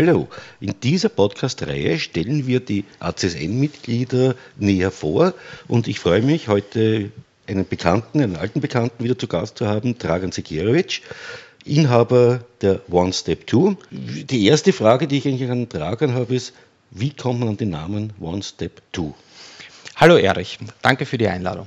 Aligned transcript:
Hallo, 0.00 0.28
in 0.60 0.78
dieser 0.80 1.08
Podcast-Reihe 1.08 1.98
stellen 1.98 2.46
wir 2.46 2.60
die 2.60 2.84
ACSN-Mitglieder 3.00 4.36
näher 4.56 4.92
vor 4.92 5.34
und 5.66 5.88
ich 5.88 5.98
freue 5.98 6.22
mich, 6.22 6.46
heute 6.46 7.10
einen 7.48 7.66
Bekannten, 7.66 8.20
einen 8.20 8.36
alten 8.36 8.60
Bekannten 8.60 9.02
wieder 9.02 9.18
zu 9.18 9.26
Gast 9.26 9.58
zu 9.58 9.66
haben, 9.66 9.98
Dragan 9.98 10.30
Sekirovic, 10.30 11.02
Inhaber 11.64 12.44
der 12.60 12.80
One 12.92 13.12
Step 13.12 13.48
Two. 13.48 13.74
Die 13.90 14.46
erste 14.46 14.72
Frage, 14.72 15.08
die 15.08 15.18
ich 15.18 15.26
eigentlich 15.26 15.50
an 15.50 15.68
Dragan 15.68 16.14
habe, 16.14 16.32
ist, 16.32 16.52
wie 16.92 17.10
kommt 17.10 17.40
man 17.40 17.48
an 17.48 17.56
den 17.56 17.70
Namen 17.70 18.12
One 18.20 18.44
Step 18.44 18.80
Two? 18.92 19.14
Hallo 19.96 20.16
Erich, 20.16 20.60
danke 20.80 21.06
für 21.06 21.18
die 21.18 21.26
Einladung. 21.26 21.66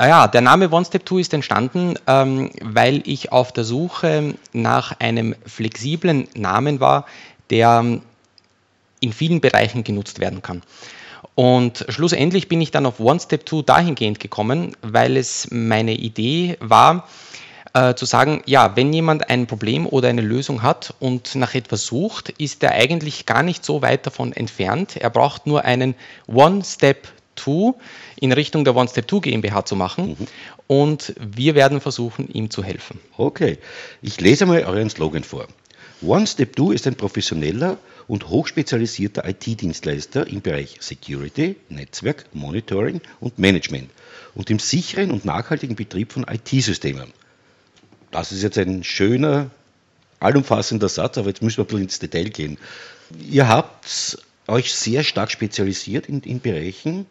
Ah 0.00 0.08
ja, 0.08 0.28
der 0.28 0.40
Name 0.40 0.70
One 0.70 0.86
Step 0.86 1.04
Two 1.04 1.18
ist 1.18 1.34
entstanden, 1.34 1.94
ähm, 2.06 2.50
weil 2.62 3.02
ich 3.04 3.32
auf 3.32 3.52
der 3.52 3.64
Suche 3.64 4.34
nach 4.54 4.98
einem 4.98 5.34
flexiblen 5.44 6.26
Namen 6.34 6.80
war, 6.80 7.04
der 7.50 7.80
ähm, 7.82 8.02
in 9.00 9.12
vielen 9.12 9.40
Bereichen 9.40 9.84
genutzt 9.84 10.20
werden 10.20 10.42
kann. 10.42 10.62
Und 11.34 11.86
schlussendlich 11.88 12.48
bin 12.48 12.60
ich 12.60 12.70
dann 12.70 12.86
auf 12.86 13.00
One 13.00 13.20
Step 13.20 13.46
Two 13.46 13.62
dahingehend 13.62 14.20
gekommen, 14.20 14.76
weil 14.82 15.16
es 15.16 15.48
meine 15.50 15.94
Idee 15.94 16.56
war, 16.60 17.08
äh, 17.72 17.94
zu 17.94 18.04
sagen, 18.04 18.42
ja, 18.46 18.76
wenn 18.76 18.92
jemand 18.92 19.30
ein 19.30 19.46
Problem 19.46 19.86
oder 19.86 20.08
eine 20.08 20.22
Lösung 20.22 20.62
hat 20.62 20.94
und 20.98 21.34
nach 21.36 21.54
etwas 21.54 21.86
sucht, 21.86 22.30
ist 22.30 22.62
er 22.62 22.72
eigentlich 22.72 23.26
gar 23.26 23.42
nicht 23.42 23.64
so 23.64 23.80
weit 23.80 24.06
davon 24.06 24.32
entfernt. 24.32 24.96
Er 24.96 25.10
braucht 25.10 25.46
nur 25.46 25.64
einen 25.64 25.94
One 26.26 26.64
Step 26.64 27.08
2 27.36 27.74
in 28.20 28.32
Richtung 28.32 28.64
der 28.64 28.74
One 28.74 28.88
Step 28.88 29.08
2 29.08 29.20
GmbH 29.20 29.64
zu 29.64 29.76
machen. 29.76 30.16
Mhm. 30.18 30.26
Und 30.66 31.14
wir 31.18 31.54
werden 31.54 31.80
versuchen, 31.80 32.28
ihm 32.28 32.50
zu 32.50 32.64
helfen. 32.64 33.00
Okay, 33.16 33.58
ich 34.02 34.20
lese 34.20 34.46
mal 34.46 34.64
euren 34.64 34.90
Slogan 34.90 35.24
vor. 35.24 35.46
One 36.02 36.26
Step 36.26 36.56
2 36.56 36.72
ist 36.72 36.86
ein 36.86 36.94
professioneller 36.94 37.76
und 38.08 38.30
hochspezialisierter 38.30 39.28
IT-Dienstleister 39.28 40.26
im 40.26 40.40
Bereich 40.40 40.78
Security, 40.80 41.56
Netzwerk, 41.68 42.24
Monitoring 42.32 43.02
und 43.20 43.38
Management 43.38 43.90
und 44.34 44.48
im 44.48 44.58
sicheren 44.58 45.10
und 45.10 45.26
nachhaltigen 45.26 45.76
Betrieb 45.76 46.12
von 46.12 46.24
IT-Systemen. 46.24 47.12
Das 48.10 48.32
ist 48.32 48.42
jetzt 48.42 48.56
ein 48.56 48.82
schöner, 48.82 49.50
allumfassender 50.20 50.88
Satz, 50.88 51.18
aber 51.18 51.28
jetzt 51.28 51.42
müssen 51.42 51.58
wir 51.58 51.64
ein 51.64 51.68
bisschen 51.68 51.82
ins 51.82 51.98
Detail 51.98 52.30
gehen. 52.30 52.56
Ihr 53.30 53.48
habt 53.48 54.18
euch 54.48 54.72
sehr 54.72 55.04
stark 55.04 55.30
spezialisiert 55.30 56.08
in, 56.08 56.20
in 56.22 56.40
Bereichen. 56.40 57.04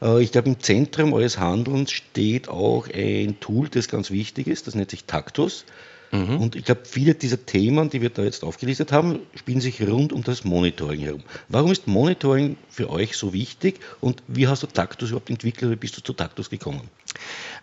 Äh, 0.00 0.22
ich 0.22 0.32
glaube, 0.32 0.48
im 0.48 0.58
Zentrum 0.58 1.12
eures 1.12 1.38
Handelns 1.38 1.92
steht 1.92 2.48
auch 2.48 2.88
ein 2.88 3.40
Tool, 3.40 3.68
das 3.68 3.88
ganz 3.88 4.10
wichtig 4.10 4.46
ist, 4.46 4.66
das 4.66 4.74
nennt 4.74 4.90
sich 4.90 5.04
Taktus. 5.04 5.66
Mhm. 6.12 6.40
Und 6.40 6.56
ich 6.56 6.64
glaube, 6.64 6.82
viele 6.84 7.14
dieser 7.14 7.44
Themen, 7.44 7.88
die 7.88 8.02
wir 8.02 8.10
da 8.10 8.22
jetzt 8.22 8.44
aufgelistet 8.44 8.92
haben, 8.92 9.20
spielen 9.34 9.62
sich 9.62 9.80
rund 9.80 10.12
um 10.12 10.22
das 10.22 10.44
Monitoring 10.44 11.00
herum. 11.00 11.22
Warum 11.48 11.72
ist 11.72 11.86
Monitoring 11.86 12.56
für 12.68 12.90
euch 12.90 13.16
so 13.16 13.32
wichtig 13.32 13.80
und 14.00 14.22
wie 14.28 14.46
hast 14.46 14.62
du 14.62 14.66
Taktus 14.66 15.08
überhaupt 15.08 15.30
entwickelt 15.30 15.70
oder 15.70 15.76
bist 15.76 15.96
du 15.96 16.02
zu 16.02 16.12
Taktus 16.12 16.50
gekommen? 16.50 16.82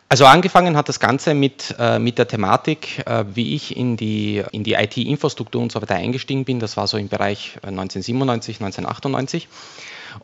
Also 0.09 0.25
angefangen 0.25 0.75
hat 0.75 0.89
das 0.89 0.99
Ganze 0.99 1.35
mit, 1.35 1.75
äh, 1.77 1.99
mit 1.99 2.17
der 2.17 2.27
Thematik, 2.27 3.05
äh, 3.05 3.25
wie 3.35 3.53
ich 3.53 3.77
in 3.77 3.95
die, 3.95 4.43
in 4.51 4.63
die 4.63 4.73
IT-Infrastruktur 4.73 5.61
und 5.61 5.71
so 5.71 5.79
weiter 5.79 5.95
eingestiegen 5.95 6.45
bin. 6.45 6.59
Das 6.59 6.75
war 6.75 6.87
so 6.87 6.97
im 6.97 7.09
Bereich 7.09 7.59
1997, 7.61 8.55
äh, 8.59 8.63
1998. 8.63 9.47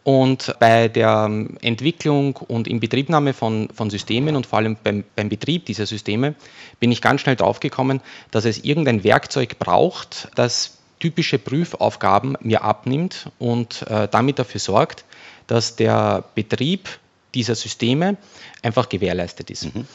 Und 0.03 0.55
bei 0.59 0.87
der 0.87 1.25
ähm, 1.27 1.57
Entwicklung 1.61 2.37
und 2.37 2.67
Inbetriebnahme 2.67 3.33
von, 3.33 3.69
von 3.73 3.89
Systemen 3.89 4.35
und 4.35 4.45
vor 4.45 4.59
allem 4.59 4.77
beim, 4.83 5.03
beim 5.15 5.29
Betrieb 5.29 5.65
dieser 5.65 5.85
Systeme 5.85 6.35
bin 6.79 6.91
ich 6.91 7.01
ganz 7.01 7.21
schnell 7.21 7.35
draufgekommen, 7.35 8.01
dass 8.31 8.45
es 8.45 8.63
irgendein 8.63 9.03
Werkzeug 9.03 9.59
braucht, 9.59 10.29
das 10.35 10.77
typische 10.99 11.39
Prüfaufgaben 11.39 12.37
mir 12.39 12.63
abnimmt 12.63 13.29
und 13.39 13.83
äh, 13.89 14.07
damit 14.09 14.39
dafür 14.39 14.59
sorgt, 14.59 15.05
dass 15.47 15.75
der 15.75 16.23
Betrieb 16.35 16.89
dieser 17.33 17.55
Systeme 17.55 18.17
einfach 18.63 18.89
gewährleistet 18.89 19.49
ist. 19.49 19.75
Mhm. 19.75 19.85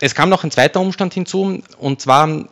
Es 0.00 0.14
kam 0.14 0.28
noch 0.28 0.44
ein 0.44 0.50
zweiter 0.50 0.80
Umstand 0.80 1.14
hinzu, 1.14 1.62
und 1.78 2.00
zwar, 2.00 2.46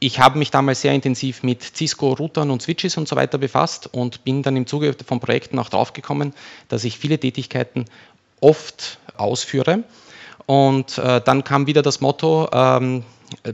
ich 0.00 0.20
habe 0.20 0.38
mich 0.38 0.50
damals 0.50 0.80
sehr 0.82 0.92
intensiv 0.92 1.42
mit 1.42 1.62
Cisco-Routern 1.62 2.50
und 2.50 2.62
Switches 2.62 2.96
und 2.96 3.08
so 3.08 3.16
weiter 3.16 3.38
befasst 3.38 3.92
und 3.92 4.24
bin 4.24 4.42
dann 4.42 4.56
im 4.56 4.66
Zuge 4.66 4.94
von 5.04 5.20
Projekten 5.20 5.58
auch 5.58 5.68
draufgekommen, 5.68 6.34
dass 6.68 6.84
ich 6.84 6.98
viele 6.98 7.18
Tätigkeiten 7.18 7.84
oft 8.40 8.98
ausführe. 9.16 9.82
Und 10.46 10.98
äh, 10.98 11.20
dann 11.20 11.44
kam 11.44 11.66
wieder 11.66 11.82
das 11.82 12.00
Motto, 12.00 12.48
ähm, 12.52 13.04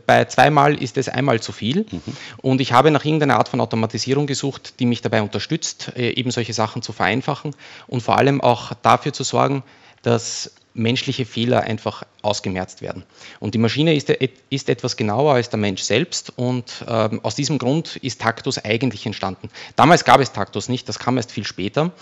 bei 0.06 0.24
zweimal 0.26 0.80
ist 0.80 0.96
es 0.98 1.08
einmal 1.08 1.40
zu 1.40 1.50
viel. 1.50 1.86
Mhm. 1.90 2.02
Und 2.42 2.60
ich 2.60 2.72
habe 2.72 2.90
nach 2.90 3.04
irgendeiner 3.04 3.38
Art 3.38 3.48
von 3.48 3.60
Automatisierung 3.60 4.26
gesucht, 4.26 4.78
die 4.78 4.86
mich 4.86 5.02
dabei 5.02 5.22
unterstützt, 5.22 5.92
äh, 5.96 6.10
eben 6.10 6.30
solche 6.30 6.52
Sachen 6.52 6.82
zu 6.82 6.92
vereinfachen 6.92 7.56
und 7.88 8.02
vor 8.02 8.16
allem 8.16 8.40
auch 8.40 8.72
dafür 8.82 9.12
zu 9.12 9.24
sorgen, 9.24 9.64
dass 10.04 10.52
menschliche 10.74 11.24
Fehler 11.24 11.62
einfach 11.62 12.02
ausgemerzt 12.22 12.82
werden. 12.82 13.04
Und 13.40 13.54
die 13.54 13.58
Maschine 13.58 13.94
ist, 13.94 14.10
ist 14.50 14.68
etwas 14.68 14.96
genauer 14.96 15.34
als 15.34 15.48
der 15.48 15.58
Mensch 15.58 15.82
selbst 15.82 16.32
und 16.36 16.84
ähm, 16.88 17.20
aus 17.22 17.36
diesem 17.36 17.58
Grund 17.58 17.96
ist 17.96 18.20
Taktus 18.20 18.58
eigentlich 18.58 19.06
entstanden. 19.06 19.48
Damals 19.76 20.04
gab 20.04 20.20
es 20.20 20.32
Taktus 20.32 20.68
nicht, 20.68 20.88
das 20.88 20.98
kam 20.98 21.16
erst 21.16 21.32
viel 21.32 21.46
später. 21.46 21.92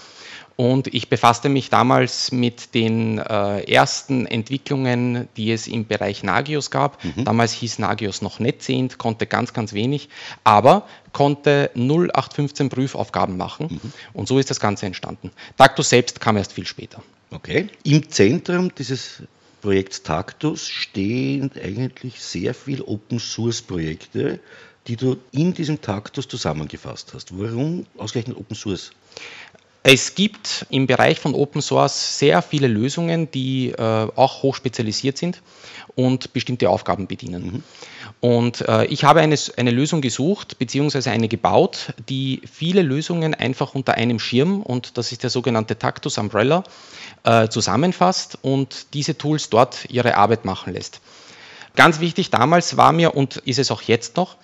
Und 0.56 0.92
ich 0.92 1.08
befasste 1.08 1.48
mich 1.48 1.70
damals 1.70 2.30
mit 2.30 2.74
den 2.74 3.18
äh, 3.18 3.62
ersten 3.64 4.26
Entwicklungen, 4.26 5.28
die 5.36 5.50
es 5.50 5.66
im 5.66 5.86
Bereich 5.86 6.22
Nagios 6.22 6.70
gab. 6.70 7.02
Mhm. 7.02 7.24
Damals 7.24 7.52
hieß 7.52 7.78
Nagios 7.78 8.20
noch 8.20 8.38
NetZehnt, 8.38 8.98
konnte 8.98 9.26
ganz, 9.26 9.54
ganz 9.54 9.72
wenig, 9.72 10.10
aber 10.44 10.86
konnte 11.12 11.70
0815 11.74 12.68
Prüfaufgaben 12.68 13.38
machen. 13.38 13.80
Mhm. 13.82 13.92
Und 14.12 14.28
so 14.28 14.38
ist 14.38 14.50
das 14.50 14.60
Ganze 14.60 14.84
entstanden. 14.84 15.30
Taktus 15.56 15.88
selbst 15.88 16.20
kam 16.20 16.36
erst 16.36 16.52
viel 16.52 16.66
später. 16.66 17.02
Okay. 17.32 17.68
Im 17.84 18.08
Zentrum 18.10 18.74
dieses 18.74 19.22
Projekts 19.62 20.02
Taktus 20.02 20.68
stehen 20.68 21.50
eigentlich 21.62 22.20
sehr 22.20 22.52
viele 22.52 22.84
Open 22.84 23.18
Source 23.18 23.62
Projekte, 23.62 24.38
die 24.86 24.96
du 24.96 25.16
in 25.30 25.54
diesem 25.54 25.80
Taktus 25.80 26.28
zusammengefasst 26.28 27.14
hast. 27.14 27.38
Warum 27.38 27.86
ausgerechnet 27.96 28.36
Open 28.36 28.56
Source? 28.56 28.90
Es 29.84 30.14
gibt 30.14 30.66
im 30.70 30.86
Bereich 30.86 31.18
von 31.18 31.34
Open 31.34 31.60
Source 31.60 32.18
sehr 32.18 32.40
viele 32.40 32.68
Lösungen, 32.68 33.30
die 33.32 33.70
äh, 33.70 33.76
auch 34.14 34.42
hochspezialisiert 34.42 35.18
sind 35.18 35.42
und 35.96 36.32
bestimmte 36.32 36.70
Aufgaben 36.70 37.08
bedienen. 37.08 37.44
Mhm. 37.44 37.62
Und 38.20 38.60
äh, 38.68 38.84
ich 38.86 39.02
habe 39.02 39.20
eine, 39.20 39.36
eine 39.56 39.72
Lösung 39.72 40.00
gesucht, 40.00 40.58
beziehungsweise 40.60 41.10
eine 41.10 41.26
gebaut, 41.26 41.94
die 42.08 42.42
viele 42.50 42.82
Lösungen 42.82 43.34
einfach 43.34 43.74
unter 43.74 43.94
einem 43.94 44.20
Schirm, 44.20 44.62
und 44.62 44.96
das 44.98 45.10
ist 45.10 45.24
der 45.24 45.30
sogenannte 45.30 45.76
Tactus 45.76 46.16
Umbrella, 46.16 46.62
äh, 47.24 47.48
zusammenfasst 47.48 48.38
und 48.42 48.94
diese 48.94 49.18
Tools 49.18 49.50
dort 49.50 49.90
ihre 49.90 50.16
Arbeit 50.16 50.44
machen 50.44 50.72
lässt. 50.72 51.00
Ganz 51.74 51.98
wichtig 51.98 52.30
damals 52.30 52.76
war 52.76 52.92
mir 52.92 53.16
und 53.16 53.38
ist 53.38 53.58
es 53.58 53.72
auch 53.72 53.82
jetzt 53.82 54.16
noch, 54.16 54.36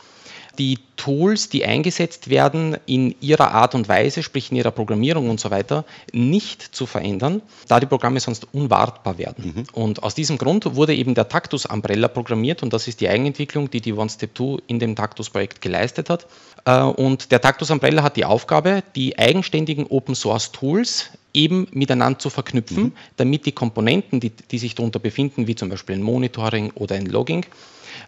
die 0.58 0.78
Tools, 0.96 1.48
die 1.48 1.64
eingesetzt 1.64 2.28
werden, 2.28 2.76
in 2.86 3.14
ihrer 3.20 3.52
Art 3.52 3.74
und 3.74 3.88
Weise, 3.88 4.22
sprich 4.22 4.50
in 4.50 4.56
ihrer 4.56 4.72
Programmierung 4.72 5.30
und 5.30 5.38
so 5.38 5.50
weiter, 5.50 5.84
nicht 6.12 6.62
zu 6.62 6.86
verändern, 6.86 7.40
da 7.68 7.78
die 7.78 7.86
Programme 7.86 8.18
sonst 8.18 8.48
unwartbar 8.52 9.18
werden. 9.18 9.54
Mhm. 9.54 9.64
Und 9.72 10.02
aus 10.02 10.14
diesem 10.14 10.38
Grund 10.38 10.74
wurde 10.74 10.94
eben 10.94 11.14
der 11.14 11.28
Tactus 11.28 11.66
Umbrella 11.66 12.08
programmiert 12.08 12.62
und 12.62 12.72
das 12.72 12.88
ist 12.88 13.00
die 13.00 13.08
Eigenentwicklung, 13.08 13.70
die 13.70 13.80
die 13.80 13.92
One 13.92 14.10
Step 14.10 14.36
2 14.36 14.58
in 14.66 14.80
dem 14.80 14.96
Tactus 14.96 15.30
Projekt 15.30 15.60
geleistet 15.60 16.10
hat. 16.10 16.26
Äh, 16.64 16.82
und 16.82 17.30
der 17.30 17.40
Tactus 17.40 17.70
Umbrella 17.70 18.02
hat 18.02 18.16
die 18.16 18.24
Aufgabe, 18.24 18.82
die 18.96 19.18
eigenständigen 19.18 19.86
Open 19.86 20.16
Source 20.16 20.50
Tools 20.50 21.10
eben 21.38 21.68
miteinander 21.72 22.18
zu 22.18 22.30
verknüpfen, 22.30 22.82
mhm. 22.82 22.92
damit 23.16 23.46
die 23.46 23.52
Komponenten, 23.52 24.20
die, 24.20 24.30
die 24.30 24.58
sich 24.58 24.74
darunter 24.74 24.98
befinden, 24.98 25.46
wie 25.46 25.54
zum 25.54 25.68
Beispiel 25.68 25.96
ein 25.96 26.02
Monitoring 26.02 26.72
oder 26.74 26.96
ein 26.96 27.06
Logging, 27.06 27.46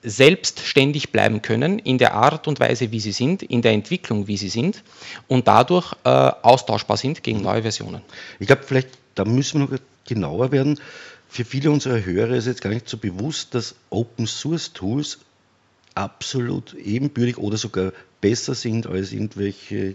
selbstständig 0.02 1.10
bleiben 1.10 1.42
können 1.42 1.78
in 1.78 1.98
der 1.98 2.14
Art 2.14 2.48
und 2.48 2.60
Weise, 2.60 2.90
wie 2.92 3.00
sie 3.00 3.12
sind, 3.12 3.42
in 3.42 3.62
der 3.62 3.72
Entwicklung, 3.72 4.26
wie 4.26 4.36
sie 4.36 4.48
sind 4.48 4.82
und 5.28 5.46
dadurch 5.46 5.94
äh, 6.04 6.08
austauschbar 6.08 6.96
sind 6.96 7.22
gegen 7.22 7.42
neue 7.42 7.62
Versionen. 7.62 8.02
Ich 8.38 8.46
glaube, 8.46 8.62
vielleicht 8.64 8.88
da 9.14 9.24
müssen 9.24 9.60
wir 9.60 9.68
noch 9.68 9.78
genauer 10.06 10.52
werden. 10.52 10.80
Für 11.28 11.44
viele 11.44 11.70
unserer 11.70 12.04
Hörer 12.04 12.34
ist 12.34 12.46
jetzt 12.46 12.62
gar 12.62 12.70
nicht 12.70 12.88
so 12.88 12.96
bewusst, 12.96 13.54
dass 13.54 13.74
Open 13.90 14.26
Source 14.26 14.72
Tools 14.72 15.18
absolut 15.94 16.74
ebenbürtig 16.74 17.38
oder 17.38 17.56
sogar 17.56 17.92
besser 18.20 18.54
sind 18.54 18.86
als 18.86 19.12
irgendwelche 19.12 19.94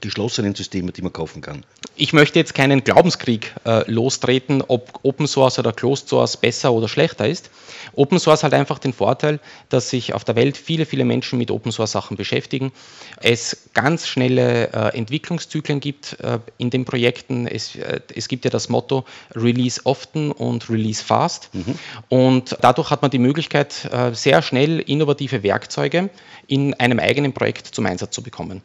geschlossenen 0.00 0.54
Systeme, 0.54 0.92
die 0.92 1.02
man 1.02 1.12
kaufen 1.12 1.40
kann. 1.40 1.64
Ich 1.96 2.12
möchte 2.12 2.38
jetzt 2.38 2.54
keinen 2.54 2.82
Glaubenskrieg 2.82 3.54
äh, 3.66 3.88
lostreten, 3.90 4.62
ob 4.66 5.00
Open 5.02 5.26
Source 5.26 5.58
oder 5.58 5.72
Closed 5.72 6.08
Source 6.08 6.36
besser 6.36 6.72
oder 6.72 6.88
schlechter 6.88 7.28
ist. 7.28 7.50
Open 7.94 8.18
Source 8.18 8.42
hat 8.42 8.54
einfach 8.54 8.78
den 8.78 8.92
Vorteil, 8.92 9.40
dass 9.68 9.90
sich 9.90 10.14
auf 10.14 10.24
der 10.24 10.36
Welt 10.36 10.56
viele, 10.56 10.86
viele 10.86 11.04
Menschen 11.04 11.38
mit 11.38 11.50
Open 11.50 11.72
Source 11.72 11.92
Sachen 11.92 12.16
beschäftigen. 12.16 12.72
Es 13.20 13.68
ganz 13.74 14.06
schnelle 14.06 14.72
äh, 14.72 14.96
Entwicklungszyklen 14.96 15.80
gibt 15.80 16.18
äh, 16.20 16.38
in 16.58 16.70
den 16.70 16.84
Projekten. 16.84 17.46
Es, 17.46 17.76
äh, 17.76 18.00
es, 18.14 18.28
gibt 18.28 18.44
ja 18.44 18.50
das 18.50 18.68
Motto 18.68 19.04
Release 19.34 19.80
often 19.84 20.32
und 20.32 20.70
Release 20.70 21.04
fast. 21.04 21.54
Mhm. 21.54 21.74
Und 22.08 22.56
dadurch 22.60 22.90
hat 22.90 23.02
man 23.02 23.10
die 23.10 23.18
Möglichkeit, 23.18 23.88
äh, 23.92 24.14
sehr 24.14 24.42
schnell 24.42 24.80
innovative 24.80 25.42
Werkzeuge 25.42 26.10
in 26.46 26.74
einem 26.74 26.98
eigenen 26.98 27.32
Projekt 27.32 27.59
zum 27.66 27.86
Einsatz 27.86 28.14
zu 28.14 28.22
bekommen. 28.22 28.62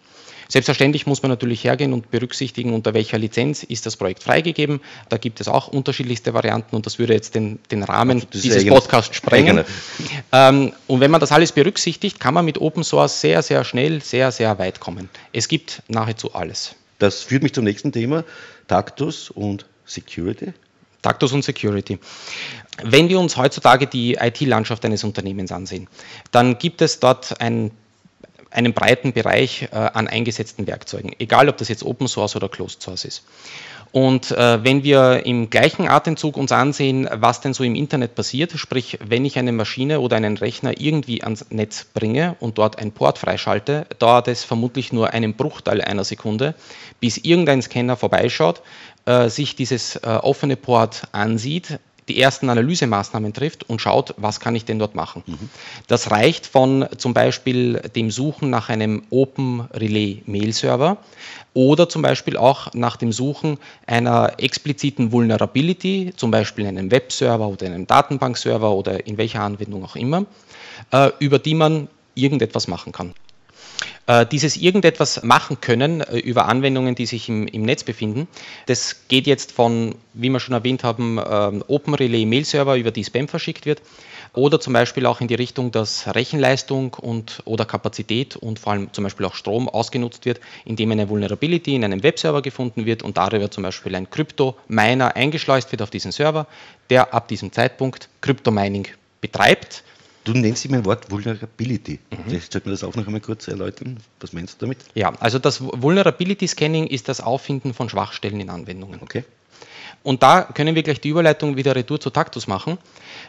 Selbstverständlich 0.47 1.07
muss 1.07 1.23
man 1.23 1.31
natürlich 1.31 1.63
hergehen 1.63 1.93
und 1.93 2.11
berücksichtigen, 2.11 2.73
unter 2.73 2.93
welcher 2.93 3.17
Lizenz 3.17 3.63
ist 3.63 3.85
das 3.85 3.97
Projekt 3.97 4.23
freigegeben. 4.23 4.79
Da 5.09 5.17
gibt 5.17 5.41
es 5.41 5.47
auch 5.47 5.67
unterschiedlichste 5.67 6.33
Varianten 6.33 6.75
und 6.75 6.85
das 6.85 6.99
würde 6.99 7.13
jetzt 7.13 7.35
den, 7.35 7.59
den 7.71 7.83
Rahmen 7.83 8.23
dieses 8.31 8.65
Podcasts 8.65 9.15
sprengen. 9.15 9.63
Ähm, 10.31 10.73
und 10.87 10.99
wenn 10.99 11.11
man 11.11 11.19
das 11.19 11.31
alles 11.31 11.51
berücksichtigt, 11.51 12.19
kann 12.19 12.33
man 12.33 12.45
mit 12.45 12.59
Open 12.59 12.83
Source 12.83 13.21
sehr, 13.21 13.41
sehr 13.41 13.63
schnell, 13.63 14.01
sehr, 14.01 14.31
sehr 14.31 14.59
weit 14.59 14.79
kommen. 14.79 15.09
Es 15.33 15.47
gibt 15.47 15.81
nahezu 15.87 16.33
alles. 16.33 16.75
Das 16.99 17.23
führt 17.23 17.43
mich 17.43 17.53
zum 17.53 17.63
nächsten 17.63 17.91
Thema, 17.91 18.23
Taktus 18.67 19.29
und 19.29 19.65
Security. 19.85 20.53
Taktus 21.01 21.33
und 21.33 21.43
Security. 21.43 21.99
Wenn 22.83 23.09
wir 23.09 23.19
uns 23.19 23.37
heutzutage 23.37 23.87
die 23.87 24.15
IT-Landschaft 24.15 24.83
eines 24.85 25.03
Unternehmens 25.03 25.51
ansehen, 25.51 25.87
dann 26.31 26.57
gibt 26.57 26.81
es 26.81 26.99
dort 26.99 27.39
ein 27.41 27.71
einen 28.55 28.73
breiten 28.73 29.13
Bereich 29.13 29.69
äh, 29.71 29.75
an 29.75 30.07
eingesetzten 30.07 30.65
Werkzeugen, 30.67 31.13
egal 31.19 31.49
ob 31.49 31.57
das 31.57 31.67
jetzt 31.67 31.83
Open 31.83 32.07
Source 32.07 32.35
oder 32.35 32.49
Closed 32.49 32.81
Source 32.81 33.05
ist. 33.05 33.23
Und 33.91 34.31
äh, 34.31 34.61
wenn 34.61 34.83
wir 34.83 35.25
im 35.25 35.49
gleichen 35.49 35.87
Atemzug 35.87 36.35
uns 36.35 36.51
ansehen, 36.51 37.07
was 37.13 37.39
denn 37.39 37.53
so 37.53 37.63
im 37.63 37.75
Internet 37.75 38.13
passiert, 38.15 38.51
sprich, 38.51 38.99
wenn 39.05 39.23
ich 39.23 39.37
eine 39.37 39.53
Maschine 39.53 40.01
oder 40.01 40.17
einen 40.17 40.35
Rechner 40.35 40.79
irgendwie 40.79 41.23
ans 41.23 41.45
Netz 41.49 41.85
bringe 41.93 42.35
und 42.41 42.57
dort 42.57 42.77
ein 42.77 42.91
Port 42.91 43.19
freischalte, 43.19 43.85
dauert 43.99 44.27
es 44.27 44.43
vermutlich 44.43 44.91
nur 44.91 45.11
einen 45.11 45.35
Bruchteil 45.35 45.81
einer 45.81 46.03
Sekunde, 46.03 46.55
bis 46.99 47.17
irgendein 47.17 47.61
Scanner 47.61 47.95
vorbeischaut, 47.95 48.61
äh, 49.05 49.29
sich 49.29 49.55
dieses 49.55 49.95
äh, 49.95 50.07
offene 50.07 50.57
Port 50.57 51.03
ansieht, 51.13 51.79
die 52.07 52.19
ersten 52.19 52.49
Analysemaßnahmen 52.49 53.33
trifft 53.33 53.67
und 53.69 53.81
schaut, 53.81 54.13
was 54.17 54.39
kann 54.39 54.55
ich 54.55 54.65
denn 54.65 54.79
dort 54.79 54.95
machen. 54.95 55.23
Mhm. 55.25 55.49
Das 55.87 56.11
reicht 56.11 56.45
von 56.45 56.87
zum 56.97 57.13
Beispiel 57.13 57.81
dem 57.95 58.11
Suchen 58.11 58.49
nach 58.49 58.69
einem 58.69 59.03
Open 59.09 59.61
Relay 59.73 60.21
Mail 60.25 60.53
Server 60.53 60.97
oder 61.53 61.89
zum 61.89 62.01
Beispiel 62.01 62.37
auch 62.37 62.73
nach 62.73 62.97
dem 62.97 63.11
Suchen 63.11 63.57
einer 63.87 64.33
expliziten 64.37 65.11
Vulnerability, 65.11 66.13
zum 66.15 66.31
Beispiel 66.31 66.65
in 66.65 66.77
einem 66.77 66.91
Webserver 66.91 67.47
oder 67.47 67.65
in 67.65 67.73
einem 67.73 67.87
Datenbankserver 67.87 68.71
oder 68.71 69.07
in 69.07 69.17
welcher 69.17 69.41
Anwendung 69.41 69.83
auch 69.83 69.95
immer, 69.95 70.25
äh, 70.91 71.11
über 71.19 71.39
die 71.39 71.55
man 71.55 71.87
irgendetwas 72.13 72.67
machen 72.67 72.91
kann. 72.91 73.13
Äh, 74.07 74.25
dieses 74.27 74.55
irgendetwas 74.55 75.23
machen 75.23 75.61
können 75.61 76.01
äh, 76.01 76.17
über 76.19 76.47
Anwendungen, 76.47 76.93
die 76.93 77.07
sich 77.07 77.27
im, 77.27 77.47
im, 77.47 77.63
Netz 77.63 77.83
befinden, 77.83 78.27
das 78.67 79.07
geht 79.07 79.25
jetzt 79.25 79.51
von, 79.51 79.95
wie 80.13 80.29
wir 80.29 80.39
schon 80.39 80.53
erwähnt 80.53 80.83
haben, 80.83 81.19
ähm, 81.27 81.63
Open 81.67 81.95
Relay 81.95 82.25
Mail 82.25 82.45
Server, 82.45 82.77
über 82.77 82.91
die 82.91 83.03
Spam 83.03 83.27
verschickt 83.27 83.65
wird, 83.65 83.81
oder 84.33 84.59
zum 84.59 84.73
Beispiel 84.73 85.07
auch 85.07 85.21
in 85.21 85.27
die 85.27 85.35
Richtung, 85.35 85.71
dass 85.71 86.13
Rechenleistung 86.13 86.93
und 86.93 87.41
oder 87.45 87.65
Kapazität 87.65 88.35
und 88.35 88.59
vor 88.59 88.73
allem 88.73 88.93
zum 88.93 89.05
Beispiel 89.05 89.25
auch 89.25 89.33
Strom 89.33 89.67
ausgenutzt 89.67 90.25
wird, 90.25 90.39
indem 90.65 90.91
eine 90.91 91.09
Vulnerability 91.09 91.73
in 91.73 91.83
einem 91.83 92.03
Webserver 92.03 92.41
gefunden 92.43 92.85
wird 92.85 93.01
und 93.01 93.17
darüber 93.17 93.49
zum 93.49 93.63
Beispiel 93.63 93.95
ein 93.95 94.09
Krypto-Miner 94.09 95.15
eingeschleust 95.15 95.71
wird 95.71 95.81
auf 95.81 95.89
diesen 95.89 96.11
Server, 96.11 96.47
der 96.89 97.13
ab 97.13 97.27
diesem 97.27 97.51
Zeitpunkt 97.51 98.09
Kryptomining 98.21 98.87
betreibt 99.21 99.83
Du 100.25 100.33
nennst 100.33 100.65
immer 100.65 100.77
ein 100.77 100.85
Wort 100.85 101.09
Vulnerability. 101.11 101.99
Mhm. 102.09 102.17
Vielleicht 102.27 102.51
sollte 102.51 102.67
man 102.67 102.73
das 102.73 102.83
auch 102.83 102.95
noch 102.95 103.05
einmal 103.05 103.21
kurz 103.21 103.47
erläutern. 103.47 103.97
Was 104.19 104.33
meinst 104.33 104.59
du 104.59 104.65
damit? 104.65 104.79
Ja, 104.95 105.13
also 105.19 105.39
das 105.39 105.61
Vulnerability 105.61 106.47
Scanning 106.47 106.87
ist 106.87 107.07
das 107.07 107.21
Auffinden 107.21 107.73
von 107.73 107.89
Schwachstellen 107.89 108.39
in 108.39 108.49
Anwendungen. 108.49 108.99
Okay. 109.01 109.23
Und 110.01 110.21
da 110.21 110.43
können 110.43 110.75
wir 110.75 110.83
gleich 110.83 110.99
die 111.01 111.09
Überleitung 111.09 111.57
wieder 111.57 111.75
retour 111.75 111.99
zu 111.99 112.09
Tactus 112.11 112.47
machen. 112.47 112.77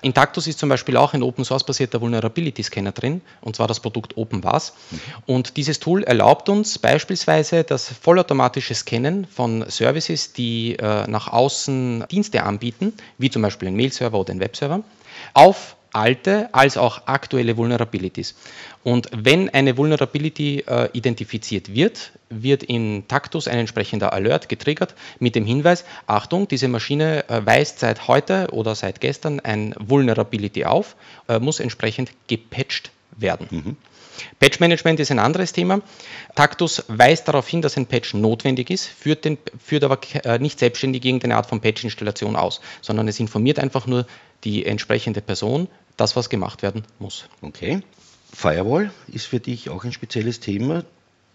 In 0.02 0.12
Tactus 0.12 0.46
ist 0.46 0.58
zum 0.58 0.68
Beispiel 0.68 0.96
auch 0.96 1.14
ein 1.14 1.22
Open 1.22 1.44
Source 1.44 1.64
basierter 1.64 2.00
Vulnerability 2.00 2.62
Scanner 2.62 2.92
drin, 2.92 3.22
und 3.40 3.56
zwar 3.56 3.66
das 3.66 3.80
Produkt 3.80 4.16
OpenVAS. 4.16 4.74
Mhm. 4.90 5.00
Und 5.26 5.56
dieses 5.56 5.80
Tool 5.80 6.02
erlaubt 6.02 6.48
uns 6.48 6.78
beispielsweise 6.78 7.64
das 7.64 7.88
vollautomatische 7.88 8.74
Scannen 8.74 9.26
von 9.26 9.64
Services, 9.68 10.34
die 10.34 10.76
äh, 10.76 11.06
nach 11.06 11.28
außen 11.32 12.04
Dienste 12.10 12.42
anbieten, 12.42 12.92
wie 13.16 13.30
zum 13.30 13.42
Beispiel 13.42 13.68
ein 13.68 13.76
Mail-Server 13.76 14.18
oder 14.18 14.32
ein 14.32 14.40
Webserver, 14.40 14.82
auf 15.34 15.76
alte 15.96 16.52
als 16.52 16.76
auch 16.76 17.06
aktuelle 17.06 17.56
Vulnerabilities. 17.56 18.34
Und 18.84 19.08
wenn 19.12 19.48
eine 19.48 19.76
Vulnerability 19.76 20.64
äh, 20.66 20.90
identifiziert 20.92 21.74
wird, 21.74 22.12
wird 22.28 22.62
in 22.62 23.08
Taktus 23.08 23.48
ein 23.48 23.58
entsprechender 23.58 24.12
Alert 24.12 24.48
getriggert 24.48 24.94
mit 25.18 25.34
dem 25.34 25.46
Hinweis, 25.46 25.84
Achtung, 26.06 26.48
diese 26.48 26.68
Maschine 26.68 27.28
äh, 27.28 27.44
weist 27.44 27.80
seit 27.80 28.08
heute 28.08 28.48
oder 28.52 28.74
seit 28.74 29.00
gestern 29.00 29.40
ein 29.40 29.74
Vulnerability 29.78 30.66
auf, 30.66 30.96
äh, 31.28 31.38
muss 31.38 31.60
entsprechend 31.60 32.10
gepatcht 32.28 32.90
werden. 33.16 33.48
Mhm. 33.50 33.76
Patch 34.38 34.60
Management 34.60 35.00
ist 35.00 35.10
ein 35.10 35.18
anderes 35.18 35.52
Thema. 35.52 35.80
Taktus 36.34 36.84
weist 36.88 37.28
darauf 37.28 37.48
hin, 37.48 37.62
dass 37.62 37.76
ein 37.76 37.86
Patch 37.86 38.14
notwendig 38.14 38.70
ist, 38.70 38.86
führt, 38.86 39.24
den, 39.24 39.38
führt 39.62 39.84
aber 39.84 39.98
äh, 40.24 40.38
nicht 40.38 40.58
selbstständig 40.58 41.04
irgendeine 41.04 41.36
Art 41.36 41.46
von 41.46 41.60
Patch-Installation 41.60 42.36
aus, 42.36 42.60
sondern 42.82 43.08
es 43.08 43.20
informiert 43.20 43.58
einfach 43.58 43.86
nur 43.86 44.06
die 44.44 44.66
entsprechende 44.66 45.20
Person, 45.20 45.68
das, 45.96 46.16
was 46.16 46.30
gemacht 46.30 46.62
werden 46.62 46.84
muss. 46.98 47.28
Okay. 47.40 47.80
Firewall 48.32 48.90
ist 49.08 49.26
für 49.26 49.40
dich 49.40 49.70
auch 49.70 49.84
ein 49.84 49.92
spezielles 49.92 50.40
Thema. 50.40 50.84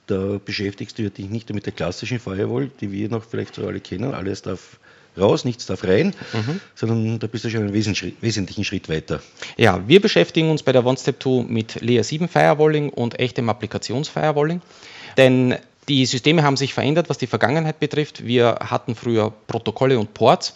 Da 0.07 0.39
beschäftigst 0.43 0.99
du 0.99 1.09
dich 1.09 1.29
nicht 1.29 1.51
mit 1.53 1.65
der 1.65 1.73
klassischen 1.73 2.19
Firewall, 2.19 2.69
die 2.79 2.91
wir 2.91 3.09
noch 3.09 3.23
vielleicht 3.23 3.55
so 3.55 3.65
alle 3.65 3.79
kennen. 3.79 4.13
Alles 4.13 4.41
darf 4.41 4.79
raus, 5.17 5.45
nichts 5.45 5.65
darf 5.65 5.83
rein, 5.83 6.13
mhm. 6.33 6.61
sondern 6.75 7.19
da 7.19 7.27
bist 7.27 7.45
du 7.45 7.49
schon 7.49 7.61
einen 7.61 7.73
wesentlichen 7.73 8.63
Schritt 8.63 8.89
weiter. 8.89 9.21
Ja, 9.57 9.87
wir 9.87 10.01
beschäftigen 10.01 10.49
uns 10.49 10.63
bei 10.63 10.71
der 10.71 10.83
OneStep2 10.83 11.47
mit 11.47 11.81
Layer 11.81 12.03
7 12.03 12.27
Firewalling 12.27 12.89
und 12.89 13.19
echtem 13.19 13.49
Applikationsfirewalling. 13.49 14.61
Denn 15.17 15.55
die 15.89 16.05
Systeme 16.05 16.43
haben 16.43 16.57
sich 16.57 16.73
verändert, 16.73 17.09
was 17.09 17.17
die 17.17 17.27
Vergangenheit 17.27 17.79
betrifft. 17.79 18.25
Wir 18.25 18.59
hatten 18.61 18.95
früher 18.95 19.33
Protokolle 19.47 19.99
und 19.99 20.13
Ports 20.13 20.55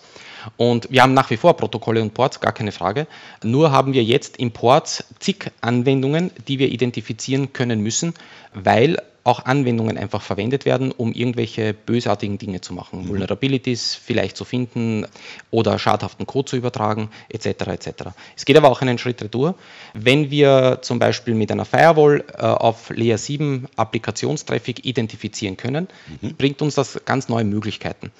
und 0.57 0.91
wir 0.91 1.01
haben 1.01 1.13
nach 1.13 1.29
wie 1.29 1.37
vor 1.37 1.57
Protokolle 1.57 2.01
und 2.01 2.13
Ports, 2.13 2.39
gar 2.39 2.53
keine 2.53 2.71
Frage. 2.71 3.07
Nur 3.43 3.71
haben 3.71 3.93
wir 3.93 4.03
jetzt 4.03 4.37
im 4.37 4.51
Ports 4.51 5.03
zig 5.19 5.51
Anwendungen, 5.61 6.31
die 6.47 6.59
wir 6.59 6.69
identifizieren 6.69 7.53
können 7.53 7.81
müssen, 7.81 8.13
weil 8.53 8.97
auch 9.25 9.43
Anwendungen 9.43 9.97
einfach 9.97 10.21
verwendet 10.21 10.65
werden, 10.65 10.91
um 10.91 11.11
irgendwelche 11.11 11.73
bösartigen 11.73 12.37
Dinge 12.37 12.61
zu 12.61 12.73
machen. 12.73 13.03
Mhm. 13.03 13.07
Vulnerabilities 13.09 13.95
vielleicht 13.95 14.37
zu 14.37 14.45
finden 14.45 15.07
oder 15.49 15.79
schadhaften 15.79 16.27
Code 16.27 16.45
zu 16.45 16.55
übertragen, 16.55 17.09
etc. 17.29 17.47
etc. 17.47 17.89
Es 18.37 18.45
geht 18.45 18.55
aber 18.55 18.69
auch 18.69 18.81
einen 18.81 18.99
Schritt 18.99 19.21
retour. 19.23 19.55
Wenn 19.95 20.29
wir 20.29 20.77
zum 20.83 20.99
Beispiel 20.99 21.33
mit 21.33 21.51
einer 21.51 21.65
Firewall 21.65 22.23
äh, 22.37 22.43
auf 22.43 22.91
Layer 22.91 23.17
7 23.17 23.67
Applikationstraffic 23.75 24.85
identifizieren 24.85 25.57
können, 25.57 25.87
mhm. 26.21 26.35
bringt 26.35 26.61
uns 26.61 26.75
das 26.75 27.01
ganz 27.05 27.27
neue 27.27 27.45
Möglichkeiten. 27.45 28.11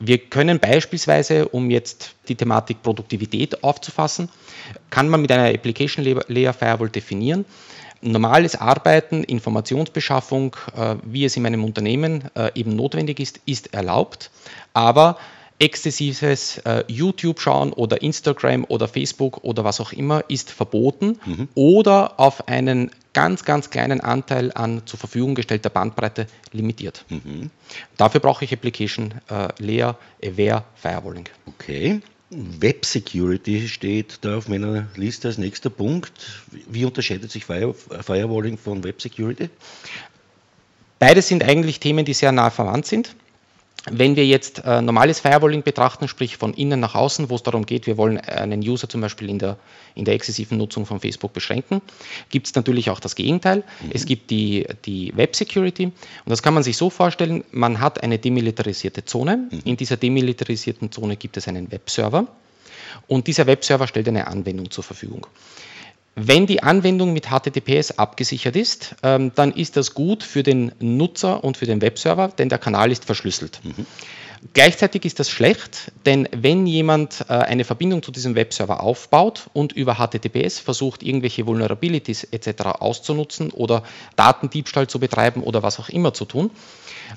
Wir 0.00 0.16
können 0.16 0.60
beispielsweise, 0.60 1.48
um 1.48 1.70
jetzt 1.70 2.14
die 2.28 2.36
Thematik 2.36 2.82
Produktivität 2.82 3.62
aufzufassen, 3.62 4.30
kann 4.88 5.10
man 5.10 5.20
mit 5.20 5.30
einer 5.30 5.52
Application 5.52 6.04
Layer 6.28 6.54
Firewall 6.54 6.88
definieren. 6.88 7.44
Normales 8.00 8.56
Arbeiten, 8.56 9.24
Informationsbeschaffung, 9.24 10.56
äh, 10.76 10.96
wie 11.02 11.24
es 11.24 11.36
in 11.36 11.46
einem 11.46 11.64
Unternehmen 11.64 12.24
äh, 12.34 12.50
eben 12.54 12.76
notwendig 12.76 13.20
ist, 13.20 13.40
ist 13.46 13.74
erlaubt, 13.74 14.30
aber 14.72 15.18
exzessives 15.58 16.58
äh, 16.58 16.84
YouTube 16.86 17.40
schauen 17.40 17.72
oder 17.72 18.00
Instagram 18.00 18.64
oder 18.68 18.86
Facebook 18.86 19.42
oder 19.42 19.64
was 19.64 19.80
auch 19.80 19.92
immer 19.92 20.22
ist 20.28 20.50
verboten 20.50 21.18
mhm. 21.24 21.48
oder 21.54 22.20
auf 22.20 22.46
einen 22.46 22.90
ganz, 23.12 23.44
ganz 23.44 23.70
kleinen 23.70 24.00
Anteil 24.00 24.52
an 24.54 24.82
zur 24.86 25.00
Verfügung 25.00 25.34
gestellter 25.34 25.70
Bandbreite 25.70 26.26
limitiert. 26.52 27.04
Mhm. 27.08 27.50
Dafür 27.96 28.20
brauche 28.20 28.44
ich 28.44 28.52
Application 28.52 29.14
äh, 29.28 29.48
Layer 29.58 29.98
Aware 30.22 30.64
Firewalling. 30.76 31.28
Okay. 31.46 32.00
Web 32.30 32.84
Security 32.84 33.68
steht 33.68 34.18
da 34.20 34.36
auf 34.36 34.48
meiner 34.48 34.86
Liste 34.96 35.28
als 35.28 35.38
nächster 35.38 35.70
Punkt. 35.70 36.12
Wie 36.68 36.84
unterscheidet 36.84 37.30
sich 37.30 37.46
Fire 37.46 37.72
Firewalling 37.74 38.58
von 38.58 38.84
Web 38.84 39.00
Security? 39.00 39.48
Beides 40.98 41.28
sind 41.28 41.42
eigentlich 41.42 41.80
Themen, 41.80 42.04
die 42.04 42.12
sehr 42.12 42.32
nah 42.32 42.50
verwandt 42.50 42.86
sind. 42.86 43.14
Wenn 43.90 44.16
wir 44.16 44.26
jetzt 44.26 44.64
äh, 44.64 44.82
normales 44.82 45.20
Firewalling 45.20 45.62
betrachten, 45.62 46.08
sprich 46.08 46.36
von 46.36 46.52
innen 46.52 46.80
nach 46.80 46.94
außen, 46.94 47.30
wo 47.30 47.36
es 47.36 47.42
darum 47.42 47.64
geht, 47.64 47.86
wir 47.86 47.96
wollen 47.96 48.18
einen 48.18 48.60
User 48.60 48.88
zum 48.88 49.00
Beispiel 49.00 49.30
in 49.30 49.38
der, 49.38 49.56
in 49.94 50.04
der 50.04 50.14
exzessiven 50.14 50.58
Nutzung 50.58 50.84
von 50.84 51.00
Facebook 51.00 51.32
beschränken, 51.32 51.80
gibt 52.28 52.48
es 52.48 52.54
natürlich 52.54 52.90
auch 52.90 53.00
das 53.00 53.14
Gegenteil. 53.14 53.58
Mhm. 53.58 53.90
Es 53.92 54.04
gibt 54.04 54.30
die, 54.30 54.66
die 54.84 55.16
Web 55.16 55.36
Security 55.36 55.86
und 55.86 55.94
das 56.26 56.42
kann 56.42 56.54
man 56.54 56.62
sich 56.62 56.76
so 56.76 56.90
vorstellen, 56.90 57.44
man 57.52 57.80
hat 57.80 58.02
eine 58.02 58.18
demilitarisierte 58.18 59.04
Zone. 59.04 59.48
Mhm. 59.50 59.60
In 59.64 59.76
dieser 59.76 59.96
demilitarisierten 59.96 60.90
Zone 60.90 61.16
gibt 61.16 61.36
es 61.36 61.46
einen 61.46 61.70
Webserver 61.70 62.26
und 63.06 63.26
dieser 63.26 63.46
Webserver 63.46 63.86
stellt 63.86 64.08
eine 64.08 64.26
Anwendung 64.26 64.70
zur 64.70 64.84
Verfügung. 64.84 65.26
Wenn 66.20 66.46
die 66.46 66.64
Anwendung 66.64 67.12
mit 67.12 67.28
HTTPS 67.28 67.92
abgesichert 67.92 68.56
ist, 68.56 68.96
ähm, 69.04 69.30
dann 69.36 69.52
ist 69.52 69.76
das 69.76 69.94
gut 69.94 70.24
für 70.24 70.42
den 70.42 70.72
Nutzer 70.80 71.44
und 71.44 71.56
für 71.56 71.66
den 71.66 71.80
Webserver, 71.80 72.26
denn 72.26 72.48
der 72.48 72.58
Kanal 72.58 72.90
ist 72.90 73.04
verschlüsselt. 73.04 73.60
Mhm. 73.62 73.86
Gleichzeitig 74.54 75.04
ist 75.04 75.18
das 75.18 75.30
schlecht, 75.30 75.92
denn 76.06 76.28
wenn 76.32 76.66
jemand 76.66 77.24
äh, 77.28 77.32
eine 77.32 77.64
Verbindung 77.64 78.02
zu 78.02 78.12
diesem 78.12 78.34
Webserver 78.34 78.82
aufbaut 78.82 79.50
und 79.52 79.72
über 79.72 79.96
HTTPS 79.96 80.60
versucht, 80.60 81.02
irgendwelche 81.02 81.46
Vulnerabilities 81.46 82.24
etc. 82.24 82.62
auszunutzen 82.78 83.50
oder 83.50 83.82
Datendiebstahl 84.16 84.86
zu 84.86 85.00
betreiben 85.00 85.42
oder 85.42 85.62
was 85.62 85.80
auch 85.80 85.88
immer 85.88 86.14
zu 86.14 86.24
tun, 86.24 86.50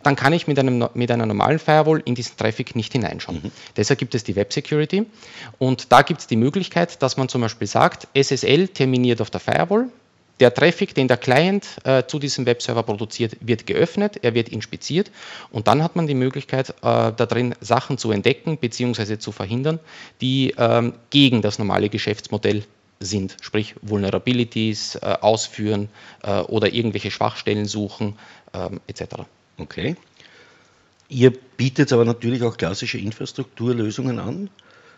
dann 0.04 0.16
kann 0.16 0.34
ich 0.34 0.48
mit, 0.48 0.58
einem, 0.58 0.88
mit 0.94 1.12
einer 1.12 1.26
normalen 1.26 1.60
Firewall 1.60 2.02
in 2.06 2.16
diesen 2.16 2.38
Traffic 2.38 2.76
nicht 2.76 2.94
hineinschauen. 2.94 3.42
Mhm. 3.44 3.52
Deshalb 3.78 4.00
gibt 4.00 4.16
es 4.16 4.24
die 4.24 4.36
Web 4.36 4.52
Security 4.52 5.06
und 5.60 5.92
da 5.92 6.02
gibt 6.02 6.22
es 6.22 6.28
die 6.28 6.38
Möglichkeit, 6.38 7.02
dass 7.02 7.18
man 7.18 7.30
zum 7.30 7.42
Beispiel 7.42 7.68
sagt, 7.68 8.08
SSL 8.16 8.70
terminiert 8.70 9.22
auf 9.22 9.30
der 9.30 9.42
Firewall, 9.42 9.90
der 10.42 10.54
Traffic, 10.54 10.96
den 10.96 11.08
der 11.08 11.18
Client 11.18 11.78
äh, 11.84 12.04
zu 12.06 12.20
diesem 12.20 12.46
Webserver 12.46 12.84
produziert, 12.84 13.38
wird 13.40 13.66
geöffnet, 13.68 14.20
er 14.24 14.34
wird 14.34 14.50
inspiziert 14.50 15.12
und 15.52 15.68
dann 15.68 15.84
hat 15.84 15.96
man 15.96 16.08
die 16.08 16.16
Möglichkeit, 16.16 16.72
äh, 16.72 16.74
da 16.82 17.12
drin 17.12 17.56
Sachen 17.62 17.98
zu 17.98 18.12
entdecken 18.12 18.58
bzw. 18.58 19.20
zu 19.20 19.32
verhindern, 19.32 19.80
die 20.20 20.54
ähm, 20.58 20.94
gegen 21.12 21.42
das 21.42 21.60
normale 21.60 21.90
Geschäftsmodell 21.90 22.64
sind, 23.00 23.38
sprich 23.42 23.76
Vulnerabilities 23.82 24.96
äh, 24.96 25.18
ausführen 25.22 25.90
äh, 26.24 26.40
oder 26.42 26.74
irgendwelche 26.74 27.12
Schwachstellen 27.12 27.66
suchen 27.66 28.18
ähm, 28.54 28.82
etc. 28.88 29.24
Okay. 29.58 29.96
Ihr 31.10 31.34
bietet 31.58 31.92
aber 31.94 32.06
natürlich 32.06 32.42
auch 32.44 32.58
klassische 32.58 32.98
Infrastrukturlösungen 32.98 34.20
an. 34.20 34.50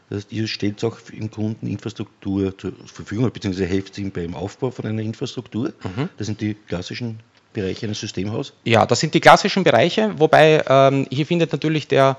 Das 0.09 0.19
heißt, 0.19 0.31
ihr 0.31 0.47
stellt 0.47 0.83
auch 0.83 0.97
im 1.11 1.31
Kunden 1.31 1.67
Infrastruktur 1.67 2.57
zur 2.57 2.73
Verfügung, 2.85 3.31
beziehungsweise 3.31 3.67
helft 3.67 3.97
ihm 3.97 4.11
beim 4.11 4.35
Aufbau 4.35 4.71
von 4.71 4.85
einer 4.85 5.01
Infrastruktur. 5.01 5.73
Mhm. 5.83 6.09
Das 6.17 6.27
sind 6.27 6.41
die 6.41 6.53
klassischen 6.53 7.19
Bereiche 7.53 7.85
eines 7.85 7.99
Systemhauses? 7.99 8.53
Ja, 8.65 8.85
das 8.85 8.99
sind 8.99 9.13
die 9.13 9.19
klassischen 9.19 9.63
Bereiche, 9.63 10.13
wobei 10.17 10.63
ähm, 10.67 11.07
hier 11.09 11.25
findet 11.25 11.51
natürlich 11.51 11.87
der 11.87 12.17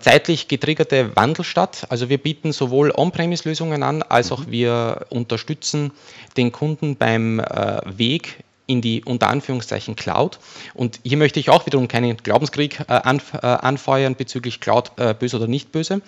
zeitlich 0.00 0.46
getriggerte 0.46 1.16
Wandel 1.16 1.44
statt. 1.44 1.86
Also 1.88 2.08
wir 2.08 2.18
bieten 2.18 2.52
sowohl 2.52 2.92
On-Premise-Lösungen 2.94 3.82
an, 3.82 4.02
als 4.02 4.30
auch 4.30 4.46
mhm. 4.46 4.50
wir 4.50 5.06
unterstützen 5.10 5.90
den 6.36 6.52
Kunden 6.52 6.96
beim 6.96 7.40
äh, 7.40 7.80
Weg 7.86 8.44
in 8.68 8.82
die 8.82 9.02
unter 9.02 9.28
Anführungszeichen 9.28 9.96
Cloud. 9.96 10.38
Und 10.74 11.00
hier 11.02 11.16
möchte 11.16 11.40
ich 11.40 11.50
auch 11.50 11.66
wiederum 11.66 11.88
keinen 11.88 12.18
Glaubenskrieg 12.18 12.80
äh, 12.80 12.92
anf 12.92 13.34
äh, 13.34 13.38
anfeuern 13.38 14.14
bezüglich 14.14 14.60
Cloud 14.60 14.92
äh, 14.96 15.14
böse 15.14 15.38
oder 15.38 15.48
nicht 15.48 15.72
böse. 15.72 16.02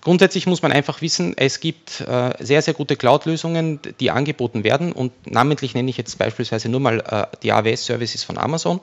Grundsätzlich 0.00 0.46
muss 0.46 0.62
man 0.62 0.70
einfach 0.70 1.02
wissen, 1.02 1.34
es 1.36 1.60
gibt 1.60 2.00
äh, 2.02 2.32
sehr, 2.38 2.62
sehr 2.62 2.74
gute 2.74 2.96
Cloud-Lösungen, 2.96 3.80
die 3.98 4.10
angeboten 4.10 4.62
werden. 4.62 4.92
Und 4.92 5.12
namentlich 5.26 5.74
nenne 5.74 5.90
ich 5.90 5.96
jetzt 5.96 6.16
beispielsweise 6.18 6.68
nur 6.68 6.80
mal 6.80 7.00
äh, 7.00 7.36
die 7.42 7.52
AWS-Services 7.52 8.22
von 8.22 8.38
Amazon. 8.38 8.80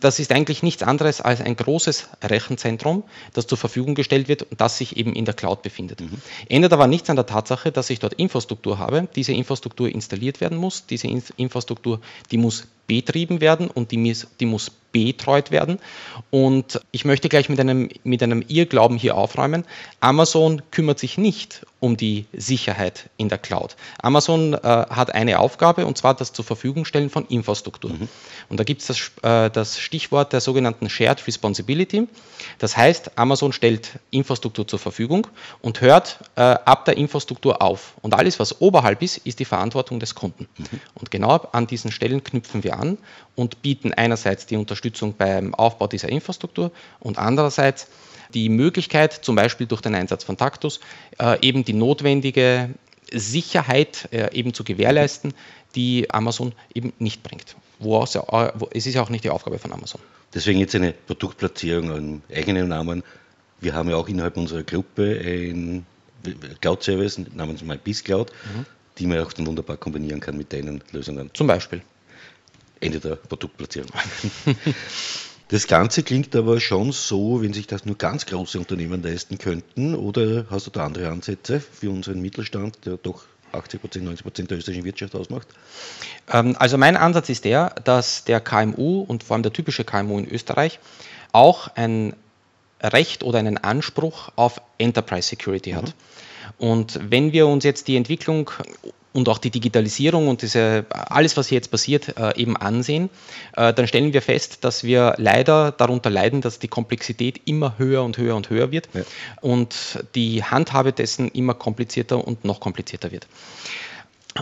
Das 0.00 0.18
ist 0.18 0.32
eigentlich 0.32 0.62
nichts 0.62 0.82
anderes 0.82 1.20
als 1.20 1.40
ein 1.40 1.56
großes 1.56 2.08
Rechenzentrum, 2.22 3.04
das 3.32 3.46
zur 3.46 3.58
Verfügung 3.58 3.94
gestellt 3.94 4.28
wird 4.28 4.42
und 4.42 4.60
das 4.60 4.78
sich 4.78 4.96
eben 4.96 5.14
in 5.14 5.24
der 5.24 5.34
Cloud 5.34 5.62
befindet. 5.62 6.00
Mhm. 6.00 6.20
Ändert 6.48 6.72
aber 6.72 6.86
nichts 6.86 7.10
an 7.10 7.16
der 7.16 7.26
Tatsache, 7.26 7.72
dass 7.72 7.90
ich 7.90 7.98
dort 7.98 8.14
Infrastruktur 8.14 8.78
habe. 8.78 9.08
Diese 9.14 9.32
Infrastruktur 9.32 9.88
installiert 9.88 10.40
werden 10.40 10.58
muss. 10.58 10.86
Diese 10.86 11.08
Infrastruktur, 11.36 12.00
die 12.30 12.38
muss 12.38 12.66
betrieben 12.86 13.40
werden 13.40 13.68
und 13.68 13.90
die, 13.90 14.16
die 14.40 14.46
muss 14.46 14.70
betreut 14.96 15.50
werden. 15.50 15.78
Und 16.30 16.80
ich 16.90 17.04
möchte 17.04 17.28
gleich 17.28 17.50
mit 17.50 17.60
einem, 17.60 17.90
mit 18.02 18.22
einem 18.22 18.42
Irrglauben 18.48 18.96
hier 18.96 19.14
aufräumen. 19.14 19.64
Amazon 20.00 20.62
kümmert 20.70 20.98
sich 20.98 21.18
nicht 21.18 21.66
um 21.80 21.98
die 21.98 22.24
Sicherheit 22.32 23.10
in 23.18 23.28
der 23.28 23.36
Cloud. 23.36 23.76
Amazon 24.00 24.54
äh, 24.54 24.58
hat 24.58 25.14
eine 25.14 25.38
Aufgabe 25.38 25.84
und 25.84 25.98
zwar 25.98 26.14
das 26.14 26.32
zur 26.32 26.46
Verfügung 26.46 26.86
stellen 26.86 27.10
von 27.10 27.26
Infrastruktur. 27.26 27.92
Mhm. 27.92 28.08
Und 28.48 28.58
da 28.58 28.64
gibt 28.64 28.80
es 28.80 28.86
das, 28.86 29.10
äh, 29.22 29.50
das 29.50 29.78
Stichwort 29.78 30.32
der 30.32 30.40
sogenannten 30.40 30.88
Shared 30.88 31.26
Responsibility. 31.26 32.08
Das 32.58 32.74
heißt, 32.74 33.18
Amazon 33.18 33.52
stellt 33.52 33.98
Infrastruktur 34.10 34.66
zur 34.66 34.78
Verfügung 34.78 35.26
und 35.60 35.82
hört 35.82 36.20
äh, 36.36 36.40
ab 36.40 36.86
der 36.86 36.96
Infrastruktur 36.96 37.60
auf. 37.60 37.92
Und 38.00 38.14
alles, 38.14 38.40
was 38.40 38.62
oberhalb 38.62 39.02
ist, 39.02 39.18
ist 39.18 39.40
die 39.40 39.44
Verantwortung 39.44 40.00
des 40.00 40.14
Kunden. 40.14 40.48
Mhm. 40.56 40.80
Und 40.94 41.10
genau 41.10 41.36
an 41.52 41.66
diesen 41.66 41.92
Stellen 41.92 42.24
knüpfen 42.24 42.64
wir 42.64 42.78
an 42.78 42.96
und 43.34 43.60
bieten 43.60 43.92
einerseits 43.92 44.46
die 44.46 44.56
Unterstützung 44.56 44.85
beim 45.16 45.54
Aufbau 45.54 45.86
dieser 45.86 46.08
Infrastruktur 46.08 46.70
und 47.00 47.18
andererseits 47.18 47.88
die 48.34 48.48
Möglichkeit, 48.48 49.12
zum 49.12 49.36
Beispiel 49.36 49.66
durch 49.66 49.80
den 49.80 49.94
Einsatz 49.94 50.24
von 50.24 50.36
Taktus, 50.36 50.80
äh, 51.18 51.40
eben 51.46 51.64
die 51.64 51.72
notwendige 51.72 52.70
Sicherheit 53.12 54.08
äh, 54.12 54.32
eben 54.34 54.52
zu 54.52 54.64
gewährleisten, 54.64 55.32
die 55.74 56.10
Amazon 56.10 56.52
eben 56.74 56.92
nicht 56.98 57.22
bringt. 57.22 57.56
Wo 57.78 58.02
es 58.02 58.16
ist 58.86 58.94
ja 58.94 59.02
auch 59.02 59.10
nicht 59.10 59.24
die 59.24 59.30
Aufgabe 59.30 59.58
von 59.58 59.72
Amazon. 59.72 60.00
Deswegen 60.34 60.58
jetzt 60.58 60.74
eine 60.74 60.92
Produktplatzierung 60.92 61.90
an 61.90 62.22
eigenen 62.34 62.68
Namen. 62.68 63.02
Wir 63.60 63.74
haben 63.74 63.90
ja 63.90 63.96
auch 63.96 64.08
innerhalb 64.08 64.36
unserer 64.36 64.62
Gruppe 64.62 65.20
ein 65.24 65.86
Cloud-Service 66.60 67.20
namens 67.34 67.62
MyBizCloud, 67.62 68.32
mhm. 68.32 68.66
die 68.98 69.06
man 69.06 69.20
auch 69.20 69.32
dann 69.32 69.46
wunderbar 69.46 69.76
kombinieren 69.76 70.20
kann 70.20 70.36
mit 70.36 70.52
deinen 70.52 70.82
Lösungen. 70.92 71.30
Zum 71.34 71.46
Beispiel. 71.46 71.82
Ende 72.80 73.00
der 73.00 73.16
Produktplatzierung. 73.16 73.90
Das 75.48 75.68
Ganze 75.68 76.02
klingt 76.02 76.34
aber 76.34 76.58
schon 76.58 76.90
so, 76.90 77.40
wenn 77.40 77.52
sich 77.52 77.68
das 77.68 77.84
nur 77.84 77.96
ganz 77.96 78.26
große 78.26 78.58
Unternehmen 78.58 79.00
leisten 79.00 79.38
könnten, 79.38 79.94
oder 79.94 80.46
hast 80.50 80.66
du 80.66 80.72
da 80.72 80.84
andere 80.84 81.08
Ansätze 81.08 81.60
für 81.60 81.90
unseren 81.90 82.20
Mittelstand, 82.20 82.84
der 82.84 82.96
doch 82.96 83.22
80 83.52 83.80
Prozent, 83.80 84.04
90 84.06 84.24
Prozent 84.24 84.50
der 84.50 84.58
österreichischen 84.58 84.84
Wirtschaft 84.84 85.14
ausmacht? 85.14 85.46
Ähm, 86.32 86.56
also 86.58 86.78
mein 86.78 86.96
Ansatz 86.96 87.28
ist 87.28 87.44
der, 87.44 87.70
dass 87.84 88.24
der 88.24 88.40
KMU 88.40 89.02
und 89.02 89.22
vor 89.22 89.34
allem 89.34 89.44
der 89.44 89.52
typische 89.52 89.84
KMU 89.84 90.18
in 90.18 90.28
Österreich 90.28 90.80
auch 91.30 91.68
ein 91.76 92.16
Recht 92.82 93.22
oder 93.22 93.38
einen 93.38 93.56
Anspruch 93.56 94.32
auf 94.34 94.60
Enterprise 94.78 95.28
Security 95.28 95.72
hat. 95.72 95.86
Mhm. 95.86 95.92
Und 96.58 97.00
wenn 97.08 97.32
wir 97.32 97.46
uns 97.46 97.62
jetzt 97.62 97.86
die 97.86 97.96
Entwicklung 97.96 98.50
und 99.16 99.28
auch 99.28 99.38
die 99.38 99.50
Digitalisierung 99.50 100.28
und 100.28 100.42
diese, 100.42 100.84
alles, 100.90 101.36
was 101.36 101.48
hier 101.48 101.56
jetzt 101.56 101.70
passiert, 101.70 102.16
äh, 102.18 102.38
eben 102.38 102.56
ansehen, 102.56 103.08
äh, 103.56 103.72
dann 103.72 103.88
stellen 103.88 104.12
wir 104.12 104.22
fest, 104.22 104.58
dass 104.62 104.84
wir 104.84 105.14
leider 105.16 105.72
darunter 105.72 106.10
leiden, 106.10 106.42
dass 106.42 106.58
die 106.58 106.68
Komplexität 106.68 107.40
immer 107.46 107.78
höher 107.78 108.04
und 108.04 108.18
höher 108.18 108.36
und 108.36 108.50
höher 108.50 108.70
wird 108.70 108.88
ja. 108.92 109.02
und 109.40 110.04
die 110.14 110.44
Handhabe 110.44 110.92
dessen 110.92 111.28
immer 111.28 111.54
komplizierter 111.54 112.24
und 112.26 112.44
noch 112.44 112.60
komplizierter 112.60 113.10
wird. 113.10 113.26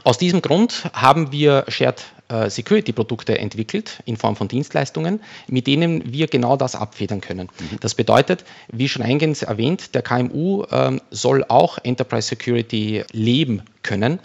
Aus 0.03 0.19
diesem 0.19 0.43
Grund 0.43 0.91
haben 0.93 1.31
wir 1.31 1.65
Shared 1.69 2.03
äh, 2.29 2.51
Security 2.51 2.93
Produkte 2.93 3.39
entwickelt 3.39 4.03
in 4.07 4.17
Form 4.17 4.35
von 4.35 4.49
Dienstleistungen, 4.49 5.21
mit 5.47 5.67
denen 5.67 6.13
wir 6.13 6.27
genau 6.27 6.57
das 6.57 6.75
abfedern 6.75 7.21
können. 7.21 7.49
Mhm. 7.59 7.79
Das 7.81 7.95
bedeutet, 7.95 8.45
wie 8.73 8.89
schon 8.89 9.03
eingangs 9.03 9.43
erwähnt, 9.43 9.95
der 9.95 10.03
KMU 10.03 10.65
ähm, 10.73 11.01
soll 11.11 11.45
auch 11.45 11.79
Enterprise 11.83 12.29
Security 12.29 13.05
leben 13.13 13.63
können, 13.83 14.19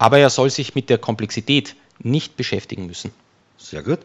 aber 0.00 0.18
er 0.18 0.30
soll 0.30 0.48
sich 0.48 0.74
mit 0.74 0.88
der 0.88 0.96
Komplexität 0.96 1.76
nicht 1.98 2.36
beschäftigen 2.36 2.86
müssen. 2.86 3.12
Sehr 3.58 3.82
gut. 3.82 3.98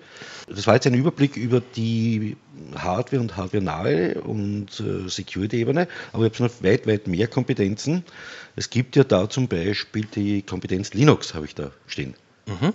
Das 0.47 0.67
war 0.67 0.73
jetzt 0.73 0.85
ein 0.85 0.93
Überblick 0.93 1.37
über 1.37 1.61
die 1.61 2.35
Hardware- 2.75 3.21
und 3.21 3.37
Hardware-nahe 3.37 4.15
und 4.21 4.77
äh, 4.81 5.07
Security-Ebene, 5.07 5.87
aber 6.11 6.25
ich 6.25 6.33
habe 6.33 6.43
noch 6.43 6.63
weit, 6.63 6.85
weit 6.85 7.07
mehr 7.07 7.27
Kompetenzen. 7.27 8.03
Es 8.57 8.69
gibt 8.69 8.97
ja 8.97 9.05
da 9.05 9.29
zum 9.29 9.47
Beispiel 9.47 10.05
die 10.13 10.41
Kompetenz 10.41 10.93
Linux, 10.93 11.33
habe 11.33 11.45
ich 11.45 11.55
da 11.55 11.71
stehen. 11.87 12.13
Mhm. 12.45 12.73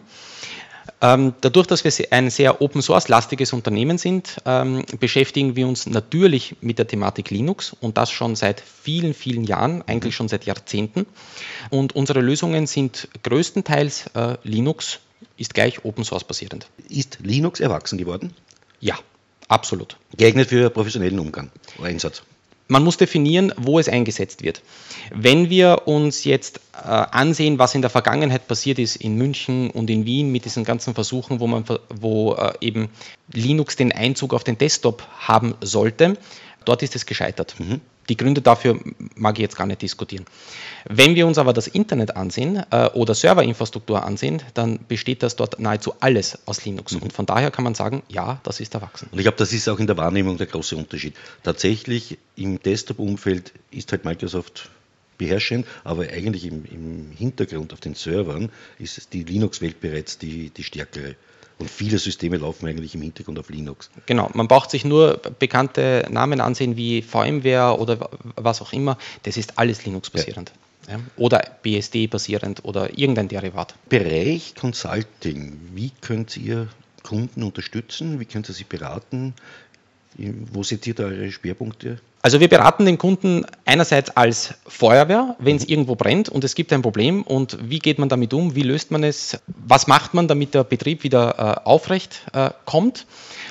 Ähm, 1.01 1.35
dadurch, 1.41 1.67
dass 1.67 1.85
wir 1.85 1.93
ein 2.11 2.31
sehr 2.31 2.61
Open-Source-lastiges 2.61 3.53
Unternehmen 3.53 3.99
sind, 3.99 4.37
ähm, 4.45 4.85
beschäftigen 4.99 5.57
wir 5.57 5.67
uns 5.67 5.87
natürlich 5.87 6.57
mit 6.61 6.79
der 6.79 6.87
Thematik 6.87 7.31
Linux 7.31 7.75
und 7.81 7.97
das 7.97 8.11
schon 8.11 8.37
seit 8.37 8.61
vielen, 8.61 9.15
vielen 9.15 9.45
Jahren, 9.45 9.83
eigentlich 9.87 10.15
schon 10.15 10.29
seit 10.29 10.45
Jahrzehnten. 10.45 11.07
Und 11.71 11.95
unsere 11.95 12.21
Lösungen 12.21 12.67
sind 12.67 13.09
größtenteils 13.23 14.09
äh, 14.15 14.37
Linux 14.43 15.01
ist 15.37 15.55
gleich 15.55 15.85
Open-Source 15.85 16.25
basierend. 16.25 16.67
Ist 16.89 17.19
Linux 17.23 17.61
erwachsen 17.61 17.99
geworden? 17.99 18.35
Ja, 18.81 18.99
absolut. 19.49 19.97
Geeignet 20.17 20.49
für 20.49 20.71
professionellen 20.71 21.19
Umgang 21.19 21.51
oder 21.79 21.89
Einsatz? 21.89 22.23
Man 22.71 22.85
muss 22.85 22.97
definieren, 22.97 23.53
wo 23.57 23.79
es 23.79 23.89
eingesetzt 23.89 24.43
wird. 24.43 24.63
Wenn 25.13 25.51
wir 25.51 25.83
uns 25.87 26.25
jetzt 26.25 26.61
äh, 26.73 26.87
ansehen, 26.87 27.59
was 27.59 27.75
in 27.75 27.83
der 27.83 27.91
Vergangenheit 27.91 28.47
passiert 28.47 28.79
ist 28.79 28.97
in 28.97 29.17
München 29.17 29.71
und 29.71 29.91
in 29.91 30.07
Wien 30.07 30.31
mit 30.31 30.45
diesen 30.45 30.65
ganzen 30.65 30.95
Versuchen, 30.95 31.41
wo 31.41 31.49
man 31.49 31.65
wo 31.93 32.35
äh, 32.35 32.53
eben 32.61 32.89
Linux 33.33 33.75
den 33.75 33.91
Einzug 33.91 34.33
auf 34.33 34.45
den 34.45 34.57
Desktop 34.57 35.03
haben 35.19 35.55
sollte, 35.61 36.17
dort 36.65 36.83
ist 36.85 36.95
es 36.95 37.07
gescheitert. 37.07 37.57
Mhm. 37.59 37.81
Die 38.11 38.17
Gründe 38.17 38.43
dafür 38.43 38.79
mag 39.15 39.39
ich 39.39 39.43
jetzt 39.43 39.57
gar 39.57 39.67
nicht 39.67 39.83
diskutieren. 39.83 40.27
Wenn 40.85 41.15
wir 41.15 41.29
uns 41.29 41.39
aber 41.39 41.53
das 41.53 41.69
Internet 41.69 42.17
ansehen 42.17 42.63
äh, 42.71 42.87
oder 42.89 43.15
Serverinfrastruktur 43.15 44.05
ansehen, 44.05 44.43
dann 44.55 44.81
besteht 44.89 45.23
das 45.23 45.37
dort 45.37 45.61
nahezu 45.61 45.95
alles 46.01 46.39
aus 46.47 46.65
Linux. 46.65 46.93
Mhm. 46.93 47.03
Und 47.03 47.13
von 47.13 47.25
daher 47.25 47.53
kann 47.53 47.63
man 47.63 47.77
sagen, 47.77 48.03
ja, 48.09 48.41
das 48.43 48.59
ist 48.59 48.75
erwachsen. 48.75 49.09
Und 49.13 49.19
ich 49.19 49.25
glaube, 49.25 49.39
das 49.39 49.53
ist 49.53 49.69
auch 49.69 49.79
in 49.79 49.87
der 49.87 49.97
Wahrnehmung 49.97 50.39
der 50.39 50.49
große 50.49 50.75
Unterschied. 50.75 51.15
Tatsächlich 51.45 52.19
im 52.35 52.61
Desktop-Umfeld 52.61 53.53
ist 53.71 53.93
halt 53.93 54.05
Microsoft 54.05 54.71
beherrschend, 55.17 55.67
aber 55.85 56.09
eigentlich 56.09 56.47
im, 56.47 56.65
im, 56.65 57.13
Hintergrund 57.17 57.73
auf 57.73 57.81
den 57.81 57.95
Servern 57.95 58.51
ist 58.79 59.13
die 59.13 59.23
Linux-Welt 59.23 59.81
bereits 59.81 60.19
die, 60.19 60.51
die 60.51 60.65
stärkere 60.65 61.15
Und 61.61 61.71
viele 61.71 61.99
Systeme 61.99 62.39
laufen 62.39 62.67
eigentlich 62.67 62.95
im 62.95 63.03
Hintergrund 63.03 63.39
auf 63.39 63.51
Linux. 63.51 63.91
Genau, 64.07 64.31
man 64.33 64.49
braucht 64.49 64.71
sich 64.71 64.87
nur 64.87 65.21
bekannte 65.39 66.07
Namen 66.11 66.41
ansehen 66.41 66.77
wie 66.77 67.03
VMware 67.03 67.79
oder 67.79 68.09
was 68.37 68.63
auch 68.63 68.73
immer. 68.73 68.97
Das 69.25 69.37
ist 69.37 69.59
alles 69.59 69.85
Linux-basierend. 69.85 70.53
Ja. 70.89 70.95
Ja. 70.95 71.01
Oder 71.17 71.45
BSD-basierend 71.63 72.65
oder 72.65 72.99
irgendein 72.99 73.29
Derivat. 73.29 73.75
Bereich 73.91 74.55
Consulting, 74.55 75.59
wie 75.75 75.93
könnt 76.01 76.37
ihr 76.39 76.69
Kunden 77.03 77.43
unterstützen? 77.43 78.19
Wie 78.21 78.25
könnt 78.25 78.49
ihr 78.49 78.55
sie 78.55 78.65
beraten? 78.65 79.35
Wo 80.17 80.63
seht 80.63 80.87
ihr 80.87 80.95
da 80.95 81.05
eure 81.05 81.31
Schwerpunkte? 81.31 82.01
Also 82.23 82.39
wir 82.39 82.49
beraten 82.49 82.85
den 82.85 82.99
Kunden 82.99 83.47
einerseits 83.65 84.15
als 84.15 84.55
Feuerwehr, 84.67 85.37
wenn 85.39 85.57
es 85.57 85.65
mhm. 85.65 85.71
irgendwo 85.71 85.95
brennt 85.95 86.29
und 86.29 86.45
es 86.45 86.55
gibt 86.55 86.71
ein 86.73 86.83
Problem 86.83 87.23
und 87.23 87.57
wie 87.63 87.79
geht 87.79 87.99
man 87.99 88.11
damit 88.11 88.35
um, 88.35 88.55
wie 88.55 88.63
löst 88.63 88.91
man 88.91 89.05
es, 89.05 89.41
was 89.47 89.87
macht 89.87 90.13
man, 90.13 90.29
damit 90.29 90.53
der 90.53 90.65
Betrieb 90.65 91.03
wieder 91.03 91.39
äh, 91.39 91.67
aufrecht 91.67 92.27
äh, 92.35 92.51
kommt. 92.67 93.07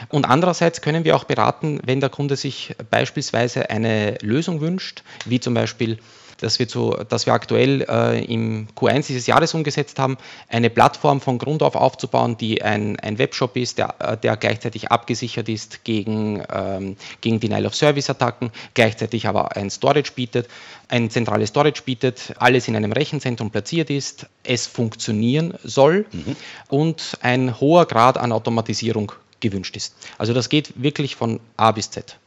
Und 0.10 0.26
andererseits 0.26 0.82
können 0.82 1.04
wir 1.04 1.16
auch 1.16 1.24
beraten, 1.24 1.80
wenn 1.84 2.00
der 2.00 2.10
Kunde 2.10 2.36
sich 2.36 2.76
beispielsweise 2.92 3.72
eine 3.72 4.18
Lösung 4.22 4.62
wünscht, 4.62 5.04
wie 5.26 5.40
zum 5.40 5.56
Beispiel 5.56 5.98
dass 6.42 6.60
wir, 6.60 6.68
zu, 6.68 6.96
dass 7.10 7.26
wir 7.26 7.34
aktuell 7.34 7.86
äh, 7.90 8.24
im 8.26 8.68
Q1 8.76 9.08
dieses 9.08 9.28
Jahres 9.28 9.54
umgesetzt 9.54 10.00
haben, 10.00 10.18
eine 10.48 10.70
Plattform 10.70 11.22
von 11.22 11.38
Grund 11.38 11.64
auf 11.64 11.76
aufzubauen, 11.76 12.38
die 12.38 12.62
ein, 12.62 13.00
ein 13.00 13.18
Webshop 13.18 13.56
ist, 13.56 13.78
der, 13.78 13.96
äh, 14.00 14.18
der 14.18 14.38
gleichzeitig 14.38 14.92
abgesichert 14.92 15.50
ist 15.50 15.84
gegen, 15.84 16.44
ähm, 16.52 16.98
gegen 17.22 17.40
Denial-of-Service-Attacken, 17.40 18.52
gleichzeitig 18.74 19.28
aber 19.28 19.56
ein 19.56 19.70
Storage 19.70 20.12
bietet, 20.14 20.48
ein 20.88 21.10
zentrales 21.10 21.50
Storage 21.50 21.84
bietet, 21.84 22.34
alles 22.38 22.68
in 22.68 22.76
einem 22.76 22.92
Rechenzentrum 22.92 23.52
platziert 23.52 23.90
ist, 23.90 24.28
es 24.44 24.68
funktionieren 24.68 25.54
soll 25.64 26.06
mhm. 26.12 26.36
und 26.68 27.18
ein 27.22 27.60
hoher 27.60 27.86
Grad 27.86 28.18
an 28.18 28.32
Automatisierung 28.32 29.12
gewünscht 29.40 29.76
ist. 29.76 29.96
Also 30.18 30.34
das 30.34 30.50
geht 30.50 30.82
wirklich 30.82 31.16
von 31.16 31.40
A 31.58 31.72
bis 31.72 31.92
Z. 31.92 32.18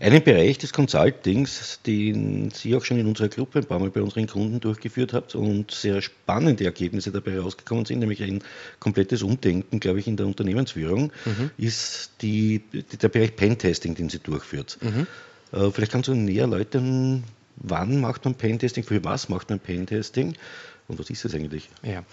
Einen 0.00 0.22
Bereich 0.22 0.58
des 0.58 0.72
Consultings, 0.72 1.80
den 1.86 2.50
Sie 2.50 2.74
auch 2.74 2.84
schon 2.84 2.98
in 2.98 3.06
unserer 3.06 3.28
Gruppe 3.28 3.60
ein 3.60 3.64
paar 3.64 3.78
Mal 3.78 3.90
bei 3.90 4.02
unseren 4.02 4.26
Kunden 4.26 4.60
durchgeführt 4.60 5.12
habt 5.12 5.34
und 5.34 5.70
sehr 5.70 6.02
spannende 6.02 6.64
Ergebnisse 6.64 7.12
dabei 7.12 7.38
rausgekommen 7.38 7.84
sind, 7.84 8.00
nämlich 8.00 8.22
ein 8.22 8.42
komplettes 8.80 9.22
Umdenken, 9.22 9.80
glaube 9.80 10.00
ich, 10.00 10.06
in 10.06 10.16
der 10.16 10.26
Unternehmensführung, 10.26 11.12
mhm. 11.24 11.50
ist 11.56 12.10
die, 12.22 12.62
der 13.00 13.08
Bereich 13.08 13.36
Pentesting, 13.36 13.94
den 13.94 14.08
Sie 14.08 14.18
durchführt. 14.18 14.78
Mhm. 14.80 15.06
Äh, 15.52 15.70
vielleicht 15.70 15.92
kannst 15.92 16.08
du 16.08 16.14
näher 16.14 16.42
erläutern, 16.42 17.24
wann 17.56 18.00
macht 18.00 18.24
man 18.24 18.34
Pentesting, 18.34 18.84
für 18.84 19.02
was 19.04 19.28
macht 19.28 19.50
man 19.50 19.60
Pentesting 19.60 20.34
und 20.88 20.98
was 20.98 21.08
ist 21.08 21.24
es 21.24 21.34
eigentlich? 21.34 21.68
Ja. 21.82 22.04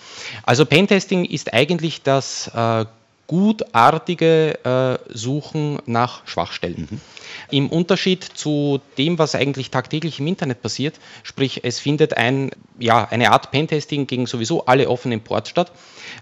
Also 0.44 0.66
Pentesting 0.66 1.26
ist 1.26 1.54
eigentlich 1.54 2.04
das 2.04 2.50
äh, 2.54 2.86
gutartige 3.32 4.60
äh, 4.66 5.18
Suchen 5.18 5.80
nach 5.86 6.28
Schwachstellen. 6.28 6.90
Mhm. 6.92 7.02
Im 7.50 7.70
Unterschied 7.70 8.26
zu 8.26 8.82
dem, 8.98 9.20
was 9.20 9.36
eigentlich 9.36 9.72
tagtäglich 9.72 10.20
im 10.20 10.28
Internet 10.28 10.62
passiert, 10.62 11.00
sprich 11.24 11.62
es 11.64 11.80
findet 11.80 12.18
ein, 12.18 12.52
ja, 12.78 13.08
eine 13.10 13.32
Art 13.32 13.52
Pentesting 13.52 14.06
gegen 14.06 14.26
sowieso 14.26 14.66
alle 14.66 14.90
offenen 14.90 15.22
Ports 15.22 15.50
statt, 15.50 15.72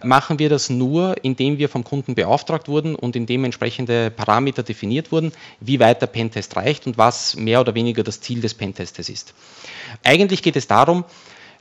machen 0.03 0.37
wir 0.37 0.49
das 0.49 0.69
nur, 0.69 1.15
indem 1.23 1.57
wir 1.57 1.67
vom 1.67 1.83
Kunden 1.83 2.13
beauftragt 2.13 2.67
wurden 2.67 2.93
und 2.93 3.15
indem 3.15 3.43
entsprechende 3.43 4.11
Parameter 4.11 4.61
definiert 4.61 5.11
wurden, 5.11 5.31
wie 5.59 5.79
weit 5.79 6.03
der 6.03 6.07
Pentest 6.07 6.55
reicht 6.57 6.85
und 6.85 6.99
was 6.99 7.35
mehr 7.35 7.59
oder 7.59 7.73
weniger 7.73 8.03
das 8.03 8.21
Ziel 8.21 8.39
des 8.39 8.53
Pentestes 8.53 9.09
ist. 9.09 9.33
Eigentlich 10.03 10.43
geht 10.43 10.55
es 10.55 10.67
darum, 10.67 11.05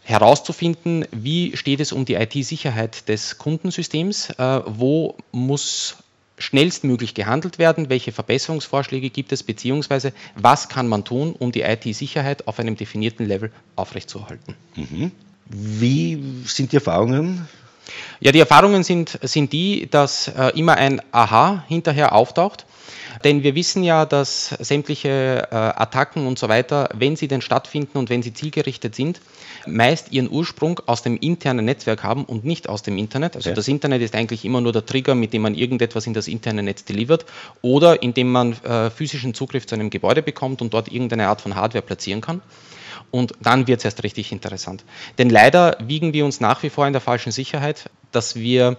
herauszufinden, 0.09 1.05
wie 1.13 1.55
steht 1.55 1.81
es 1.81 1.93
um 1.93 2.07
die 2.07 2.15
IT-Sicherheit 2.15 3.09
des 3.11 3.37
Kundensystems, 3.37 4.31
äh, 4.31 4.61
wo 4.65 5.17
muss 5.33 5.97
schnellstmöglich 6.39 7.13
gehandelt 7.13 7.59
werden, 7.59 7.91
welche 7.91 8.11
Verbesserungsvorschläge 8.11 9.11
gibt 9.11 9.33
es, 9.33 9.43
beziehungsweise 9.43 10.15
was 10.35 10.71
kann 10.71 10.89
man 10.89 11.05
tun, 11.05 11.35
um 11.39 11.53
die 11.53 11.61
IT-Sicherheit 11.61 12.49
auf 12.49 12.59
einem 12.59 12.77
definierten 12.77 13.27
Level 13.27 13.53
aufrechtzuerhalten. 13.77 14.55
Mhm. 14.77 15.13
Wie 15.45 16.23
sind 16.47 16.73
die 16.73 16.77
Erfahrungen? 16.77 17.47
Ja, 18.21 18.33
die 18.33 18.41
Erfahrungen 18.41 18.85
sind, 18.85 19.19
sind 19.23 19.53
die, 19.53 19.89
dass 19.91 20.29
äh, 20.29 20.53
immer 20.59 20.77
ein 20.77 21.03
Aha 21.13 21.65
hinterher 21.69 22.15
auftaucht. 22.15 22.65
Denn 23.25 23.43
wir 23.43 23.55
wissen 23.55 23.83
ja, 23.83 24.07
dass 24.07 24.49
sämtliche 24.61 25.49
äh, 25.51 25.55
Attacken 25.55 26.27
und 26.27 26.39
so 26.39 26.49
weiter, 26.49 26.89
wenn 26.95 27.17
sie 27.17 27.29
denn 27.29 27.41
stattfinden 27.41 27.99
und 27.99 28.11
wenn 28.11 28.23
sie 28.23 28.33
zielgerichtet 28.33 28.95
sind, 28.95 29.21
meist 29.67 30.13
ihren 30.13 30.31
Ursprung 30.31 30.81
aus 30.87 31.03
dem 31.03 31.17
internen 31.17 31.65
Netzwerk 31.65 32.03
haben 32.03 32.25
und 32.25 32.45
nicht 32.45 32.69
aus 32.69 32.83
dem 32.83 32.97
Internet. 32.97 33.37
Also 33.37 33.51
ja. 33.51 33.55
das 33.55 33.69
Internet 33.69 34.03
ist 34.03 34.15
eigentlich 34.15 34.45
immer 34.45 34.61
nur 34.61 34.73
der 34.73 34.87
Trigger, 34.87 35.15
mit 35.15 35.33
dem 35.33 35.43
man 35.43 35.55
irgendetwas 35.55 36.07
in 36.07 36.15
das 36.15 36.29
interne 36.29 36.63
Netz 36.63 36.85
delivert 36.85 37.27
oder 37.63 38.03
indem 38.03 38.31
man 38.31 38.53
äh, 38.65 38.91
physischen 38.91 39.35
Zugriff 39.35 39.67
zu 39.67 39.75
einem 39.75 39.91
Gebäude 39.91 40.23
bekommt 40.23 40.63
und 40.63 40.75
dort 40.75 40.91
irgendeine 40.91 41.29
Art 41.29 41.41
von 41.41 41.55
Hardware 41.55 41.83
platzieren 41.83 42.21
kann. 42.21 42.43
Und 43.11 43.33
dann 43.41 43.67
wird 43.67 43.79
es 43.79 43.85
erst 43.85 44.03
richtig 44.03 44.33
interessant. 44.33 44.85
Denn 45.17 45.31
leider 45.31 45.77
wiegen 45.81 46.13
wir 46.13 46.25
uns 46.25 46.41
nach 46.41 46.63
wie 46.63 46.71
vor 46.71 46.87
in 46.87 46.93
der 46.93 47.01
falschen 47.01 47.33
Sicherheit, 47.33 47.91
dass 48.13 48.37
wir 48.37 48.77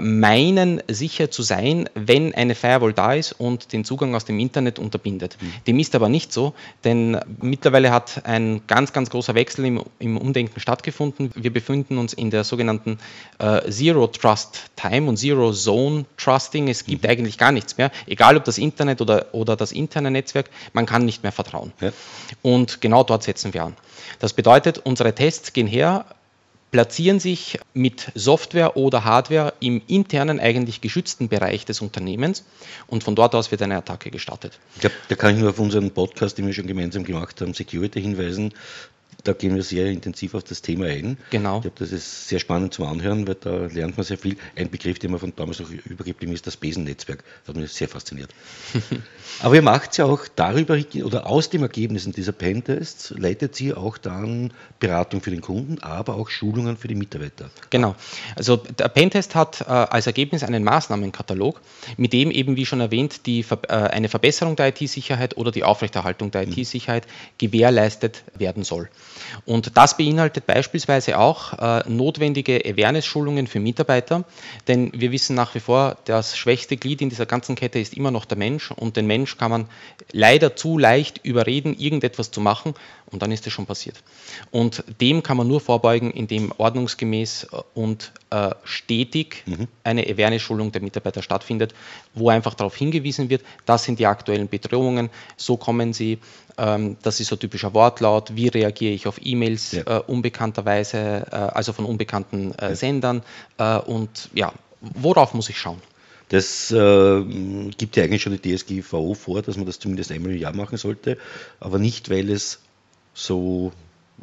meinen, 0.00 0.82
sicher 0.88 1.30
zu 1.30 1.42
sein, 1.42 1.88
wenn 1.94 2.34
eine 2.34 2.54
Firewall 2.54 2.92
da 2.92 3.14
ist 3.14 3.32
und 3.32 3.72
den 3.72 3.84
Zugang 3.84 4.14
aus 4.14 4.26
dem 4.26 4.38
Internet 4.38 4.78
unterbindet. 4.78 5.38
Mhm. 5.40 5.52
Dem 5.66 5.78
ist 5.78 5.94
aber 5.94 6.10
nicht 6.10 6.32
so, 6.32 6.52
denn 6.84 7.18
mittlerweile 7.40 7.90
hat 7.90 8.26
ein 8.26 8.62
ganz, 8.66 8.92
ganz 8.92 9.08
großer 9.08 9.34
Wechsel 9.34 9.64
im, 9.64 9.82
im 9.98 10.18
Umdenken 10.18 10.60
stattgefunden. 10.60 11.30
Wir 11.34 11.52
befinden 11.52 11.96
uns 11.96 12.12
in 12.12 12.30
der 12.30 12.44
sogenannten 12.44 12.98
äh, 13.38 13.70
Zero 13.70 14.06
Trust 14.08 14.70
Time 14.76 15.08
und 15.08 15.16
Zero 15.16 15.52
Zone 15.52 16.04
Trusting. 16.18 16.68
Es 16.68 16.84
gibt 16.84 17.04
mhm. 17.04 17.10
eigentlich 17.10 17.38
gar 17.38 17.52
nichts 17.52 17.78
mehr, 17.78 17.90
egal 18.06 18.36
ob 18.36 18.44
das 18.44 18.58
Internet 18.58 19.00
oder, 19.00 19.28
oder 19.32 19.56
das 19.56 19.72
interne 19.72 20.10
Netzwerk, 20.10 20.50
man 20.74 20.84
kann 20.84 21.06
nicht 21.06 21.22
mehr 21.22 21.32
vertrauen. 21.32 21.72
Ja. 21.80 21.92
Und 22.42 22.82
genau 22.82 23.04
dort 23.04 23.22
setzen 23.22 23.54
wir 23.54 23.64
an. 23.64 23.76
Das 24.18 24.34
bedeutet, 24.34 24.78
unsere 24.78 25.14
Tests 25.14 25.52
gehen 25.52 25.66
her, 25.66 26.04
platzieren 26.70 27.18
sich 27.20 27.58
mit 27.74 28.12
Software 28.14 28.76
oder 28.76 29.04
Hardware 29.04 29.54
im 29.60 29.80
internen, 29.86 30.38
eigentlich 30.38 30.80
geschützten 30.80 31.28
Bereich 31.28 31.64
des 31.64 31.80
Unternehmens 31.80 32.44
und 32.86 33.04
von 33.04 33.14
dort 33.14 33.34
aus 33.34 33.50
wird 33.50 33.62
eine 33.62 33.76
Attacke 33.76 34.10
gestartet. 34.10 34.58
Ich 34.74 34.82
glaube, 34.82 34.96
da 35.08 35.14
kann 35.14 35.34
ich 35.34 35.40
nur 35.40 35.50
auf 35.50 35.58
unseren 35.58 35.90
Podcast, 35.92 36.36
den 36.38 36.46
wir 36.46 36.52
schon 36.52 36.66
gemeinsam 36.66 37.04
gemacht 37.04 37.40
haben, 37.40 37.54
Security 37.54 38.00
hinweisen 38.00 38.52
da 39.24 39.32
gehen 39.32 39.54
wir 39.54 39.62
sehr 39.62 39.86
intensiv 39.86 40.34
auf 40.34 40.44
das 40.44 40.62
Thema 40.62 40.86
ein. 40.86 41.18
Genau. 41.30 41.56
Ich 41.56 41.62
glaube, 41.62 41.76
das 41.78 41.92
ist 41.92 42.28
sehr 42.28 42.38
spannend 42.38 42.72
zum 42.72 42.86
Anhören, 42.86 43.26
weil 43.26 43.34
da 43.34 43.66
lernt 43.66 43.96
man 43.96 44.06
sehr 44.06 44.16
viel. 44.16 44.36
Ein 44.56 44.70
Begriff, 44.70 44.98
den 44.98 45.10
man 45.10 45.20
von 45.20 45.32
damals 45.34 45.58
noch 45.58 45.70
übergeblieben 45.70 46.34
ist, 46.34 46.46
das 46.46 46.56
Besennetzwerk. 46.56 47.24
Das 47.44 47.54
hat 47.54 47.60
mich 47.60 47.72
sehr 47.72 47.88
fasziniert. 47.88 48.30
Aber 49.40 49.54
ihr 49.54 49.62
macht 49.62 49.98
ja 49.98 50.04
auch 50.04 50.26
darüber, 50.34 50.78
oder 51.04 51.26
aus 51.26 51.50
den 51.50 51.62
Ergebnissen 51.62 52.12
dieser 52.12 52.32
Pentests 52.32 53.12
leitet 53.16 53.54
sie 53.54 53.74
auch 53.74 53.98
dann 53.98 54.52
Beratung 54.80 55.20
für 55.20 55.30
den 55.30 55.40
Kunden, 55.40 55.78
aber 55.80 56.14
auch 56.16 56.28
Schulungen 56.28 56.76
für 56.76 56.88
die 56.88 56.94
Mitarbeiter. 56.94 57.50
Genau. 57.70 57.94
Also 58.36 58.56
der 58.56 58.88
Pentest 58.88 59.34
hat 59.34 59.60
äh, 59.60 59.64
als 59.64 60.06
Ergebnis 60.06 60.42
einen 60.42 60.64
Maßnahmenkatalog, 60.64 61.60
mit 61.96 62.12
dem 62.12 62.30
eben, 62.30 62.56
wie 62.56 62.66
schon 62.66 62.80
erwähnt, 62.80 63.26
die, 63.26 63.44
äh, 63.68 63.72
eine 63.72 64.08
Verbesserung 64.08 64.56
der 64.56 64.68
IT-Sicherheit 64.68 65.36
oder 65.36 65.50
die 65.50 65.64
Aufrechterhaltung 65.64 66.30
der 66.30 66.46
mhm. 66.46 66.52
IT-Sicherheit 66.52 67.06
gewährleistet 67.38 68.22
werden 68.36 68.64
soll. 68.64 68.88
Und 69.44 69.76
das 69.76 69.96
beinhaltet 69.96 70.46
beispielsweise 70.46 71.18
auch 71.18 71.52
äh, 71.54 71.88
notwendige 71.88 72.62
Awareness-Schulungen 72.64 73.46
für 73.46 73.60
Mitarbeiter, 73.60 74.24
denn 74.66 74.90
wir 74.94 75.12
wissen 75.12 75.34
nach 75.34 75.54
wie 75.54 75.60
vor, 75.60 75.96
das 76.04 76.36
schwächste 76.36 76.76
Glied 76.76 77.00
in 77.02 77.10
dieser 77.10 77.26
ganzen 77.26 77.54
Kette 77.54 77.78
ist 77.78 77.94
immer 77.94 78.10
noch 78.10 78.24
der 78.24 78.38
Mensch 78.38 78.70
und 78.70 78.96
den 78.96 79.06
Mensch 79.06 79.36
kann 79.36 79.50
man 79.50 79.68
leider 80.12 80.56
zu 80.56 80.78
leicht 80.78 81.24
überreden, 81.24 81.78
irgendetwas 81.78 82.30
zu 82.30 82.40
machen 82.40 82.74
und 83.10 83.22
dann 83.22 83.32
ist 83.32 83.46
es 83.46 83.52
schon 83.52 83.66
passiert. 83.66 83.96
Und 84.50 84.84
dem 85.00 85.22
kann 85.22 85.36
man 85.36 85.48
nur 85.48 85.60
vorbeugen, 85.60 86.10
indem 86.10 86.52
ordnungsgemäß 86.56 87.48
äh, 87.52 87.62
und 87.74 88.12
äh, 88.30 88.50
stetig 88.64 89.42
mhm. 89.46 89.68
eine 89.84 90.02
Awareness-Schulung 90.02 90.72
der 90.72 90.82
Mitarbeiter 90.82 91.22
stattfindet, 91.22 91.74
wo 92.14 92.28
einfach 92.28 92.54
darauf 92.54 92.76
hingewiesen 92.76 93.30
wird, 93.30 93.42
das 93.66 93.84
sind 93.84 93.98
die 93.98 94.06
aktuellen 94.06 94.48
Bedrohungen, 94.48 95.10
so 95.36 95.56
kommen 95.56 95.92
sie, 95.92 96.18
ähm, 96.58 96.96
das 97.02 97.20
ist 97.20 97.28
so 97.28 97.36
typischer 97.36 97.72
Wortlaut, 97.74 98.34
wie 98.34 98.48
reagiere 98.48 98.92
ich 98.92 99.06
auf 99.06 99.18
E-Mails 99.22 99.72
ja. 99.72 99.82
äh, 99.82 100.02
unbekannterweise, 100.06 101.26
äh, 101.30 101.34
also 101.34 101.72
von 101.72 101.84
unbekannten 101.84 102.52
äh, 102.54 102.70
ja. 102.70 102.74
Sendern 102.76 103.22
äh, 103.58 103.78
und 103.78 104.28
ja, 104.34 104.52
worauf 104.80 105.34
muss 105.34 105.48
ich 105.48 105.58
schauen? 105.58 105.80
Das 106.28 106.70
äh, 106.70 107.24
gibt 107.78 107.96
ja 107.96 108.04
eigentlich 108.04 108.22
schon 108.22 108.38
die 108.38 108.56
DSGVO 108.56 109.14
vor, 109.14 109.40
dass 109.40 109.56
man 109.56 109.64
das 109.64 109.78
zumindest 109.78 110.12
einmal 110.12 110.32
im 110.32 110.38
Jahr 110.38 110.54
machen 110.54 110.76
sollte, 110.76 111.16
aber 111.58 111.78
nicht, 111.78 112.10
weil 112.10 112.30
es 112.30 112.60
so 113.14 113.72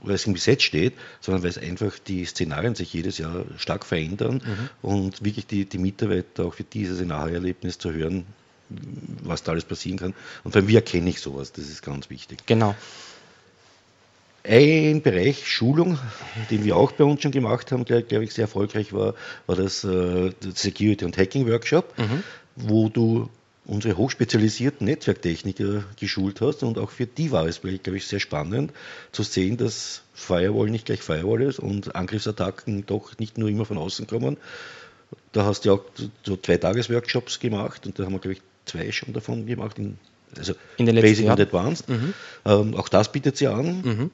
weil 0.03 0.15
es 0.15 0.27
im 0.27 0.33
Gesetz 0.33 0.63
steht, 0.63 0.93
sondern 1.21 1.43
weil 1.43 1.49
es 1.49 1.57
einfach 1.57 1.97
die 1.99 2.25
Szenarien 2.25 2.75
sich 2.75 2.93
jedes 2.93 3.17
Jahr 3.17 3.45
stark 3.57 3.85
verändern 3.85 4.41
mhm. 4.45 4.69
und 4.81 5.23
wirklich 5.23 5.47
die, 5.47 5.65
die 5.65 5.77
Mitarbeiter 5.77 6.45
auch 6.45 6.53
für 6.53 6.63
dieses 6.63 6.99
Naherlebnis 7.01 7.77
zu 7.77 7.93
hören, 7.93 8.25
was 9.23 9.43
da 9.43 9.51
alles 9.51 9.65
passieren 9.65 9.97
kann. 9.97 10.13
Und 10.43 10.51
vor 10.51 10.61
allem, 10.61 10.67
wie 10.67 10.75
erkenne 10.75 11.09
ich 11.09 11.21
sowas? 11.21 11.51
Das 11.51 11.69
ist 11.69 11.81
ganz 11.81 12.09
wichtig. 12.09 12.39
Genau. 12.45 12.75
Ein 14.43 15.01
Bereich 15.01 15.47
Schulung, 15.47 15.97
den 16.51 16.63
wir 16.63 16.77
auch 16.77 16.91
bei 16.91 17.03
uns 17.03 17.23
schon 17.23 17.31
gemacht 17.31 17.71
haben, 17.71 17.83
der, 17.85 18.03
glaube 18.03 18.25
ich, 18.25 18.33
sehr 18.33 18.43
erfolgreich 18.43 18.93
war, 18.93 19.15
war 19.47 19.55
das 19.55 19.83
äh, 19.83 20.31
Security- 20.53 21.05
und 21.05 21.17
Hacking-Workshop, 21.17 21.97
mhm. 21.97 22.23
wo 22.55 22.89
du 22.89 23.29
unsere 23.65 23.97
hochspezialisierten 23.97 24.85
Netzwerktechniker 24.85 25.83
geschult 25.99 26.41
hast. 26.41 26.61
Und 26.61 26.77
auch 26.77 26.91
für 26.91 27.07
die 27.07 27.31
war 27.31 27.47
es, 27.47 27.61
glaube 27.61 27.97
ich, 27.97 28.05
sehr 28.05 28.19
spannend 28.19 28.71
zu 29.11 29.23
sehen, 29.23 29.57
dass 29.57 30.03
Firewall 30.13 30.69
nicht 30.69 30.85
gleich 30.85 31.01
Firewall 31.01 31.41
ist 31.41 31.59
und 31.59 31.95
Angriffsattacken 31.95 32.85
doch 32.85 33.17
nicht 33.17 33.37
nur 33.37 33.49
immer 33.49 33.65
von 33.65 33.77
außen 33.77 34.05
kommen. 34.05 34.37
Da 35.31 35.45
hast 35.45 35.65
du 35.65 35.73
auch 35.73 35.81
so 36.23 36.37
zwei 36.37 36.57
Tagesworkshops 36.57 37.39
gemacht 37.39 37.85
und 37.85 37.97
da 37.97 38.05
haben 38.05 38.13
wir, 38.13 38.19
glaube 38.19 38.33
ich, 38.33 38.41
zwei 38.65 38.91
schon 38.91 39.13
davon 39.13 39.45
gemacht, 39.45 39.77
in, 39.79 39.97
also 40.37 40.53
in 40.77 40.85
den 40.85 40.95
Basic 40.95 41.29
und 41.29 41.39
Advanced. 41.39 41.89
Mhm. 41.89 42.13
Ähm, 42.45 42.75
auch 42.75 42.89
das 42.89 43.11
bietet 43.11 43.37
sie 43.37 43.47
an. 43.47 43.81
Mhm. 43.81 44.11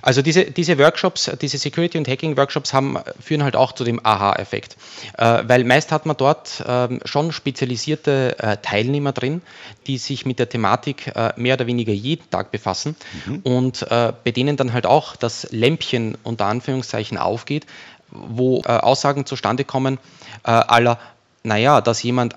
Also 0.00 0.22
diese, 0.22 0.44
diese 0.44 0.78
Workshops, 0.78 1.30
diese 1.40 1.58
Security- 1.58 1.98
und 1.98 2.08
Hacking-Workshops 2.08 2.72
führen 3.20 3.42
halt 3.42 3.56
auch 3.56 3.72
zu 3.72 3.84
dem 3.84 4.04
Aha-Effekt. 4.04 4.76
Äh, 5.18 5.42
weil 5.46 5.64
meist 5.64 5.92
hat 5.92 6.06
man 6.06 6.16
dort 6.16 6.60
äh, 6.60 6.88
schon 7.04 7.32
spezialisierte 7.32 8.36
äh, 8.38 8.56
Teilnehmer 8.58 9.12
drin, 9.12 9.42
die 9.86 9.98
sich 9.98 10.24
mit 10.24 10.38
der 10.38 10.48
Thematik 10.48 11.08
äh, 11.14 11.32
mehr 11.36 11.54
oder 11.54 11.66
weniger 11.66 11.92
jeden 11.92 12.28
Tag 12.30 12.50
befassen 12.50 12.96
mhm. 13.26 13.40
und 13.42 13.82
äh, 13.82 14.12
bei 14.24 14.30
denen 14.30 14.56
dann 14.56 14.72
halt 14.72 14.86
auch 14.86 15.16
das 15.16 15.48
Lämpchen 15.50 16.16
unter 16.22 16.46
Anführungszeichen 16.46 17.18
aufgeht, 17.18 17.66
wo 18.10 18.60
äh, 18.60 18.68
Aussagen 18.68 19.26
zustande 19.26 19.64
kommen 19.64 19.98
aller, 20.44 20.98
naja, 21.44 21.80
dass 21.80 22.02
jemand 22.02 22.34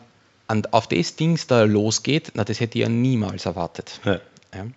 an, 0.48 0.66
auf 0.72 0.88
das 0.88 1.16
Dings 1.16 1.48
da 1.48 1.64
losgeht, 1.64 2.32
na, 2.36 2.44
das 2.44 2.60
hätte 2.60 2.78
ich 2.78 2.84
ja 2.84 2.90
niemals 2.90 3.46
erwartet. 3.46 4.00
Ja. 4.06 4.20
Ja. 4.54 4.68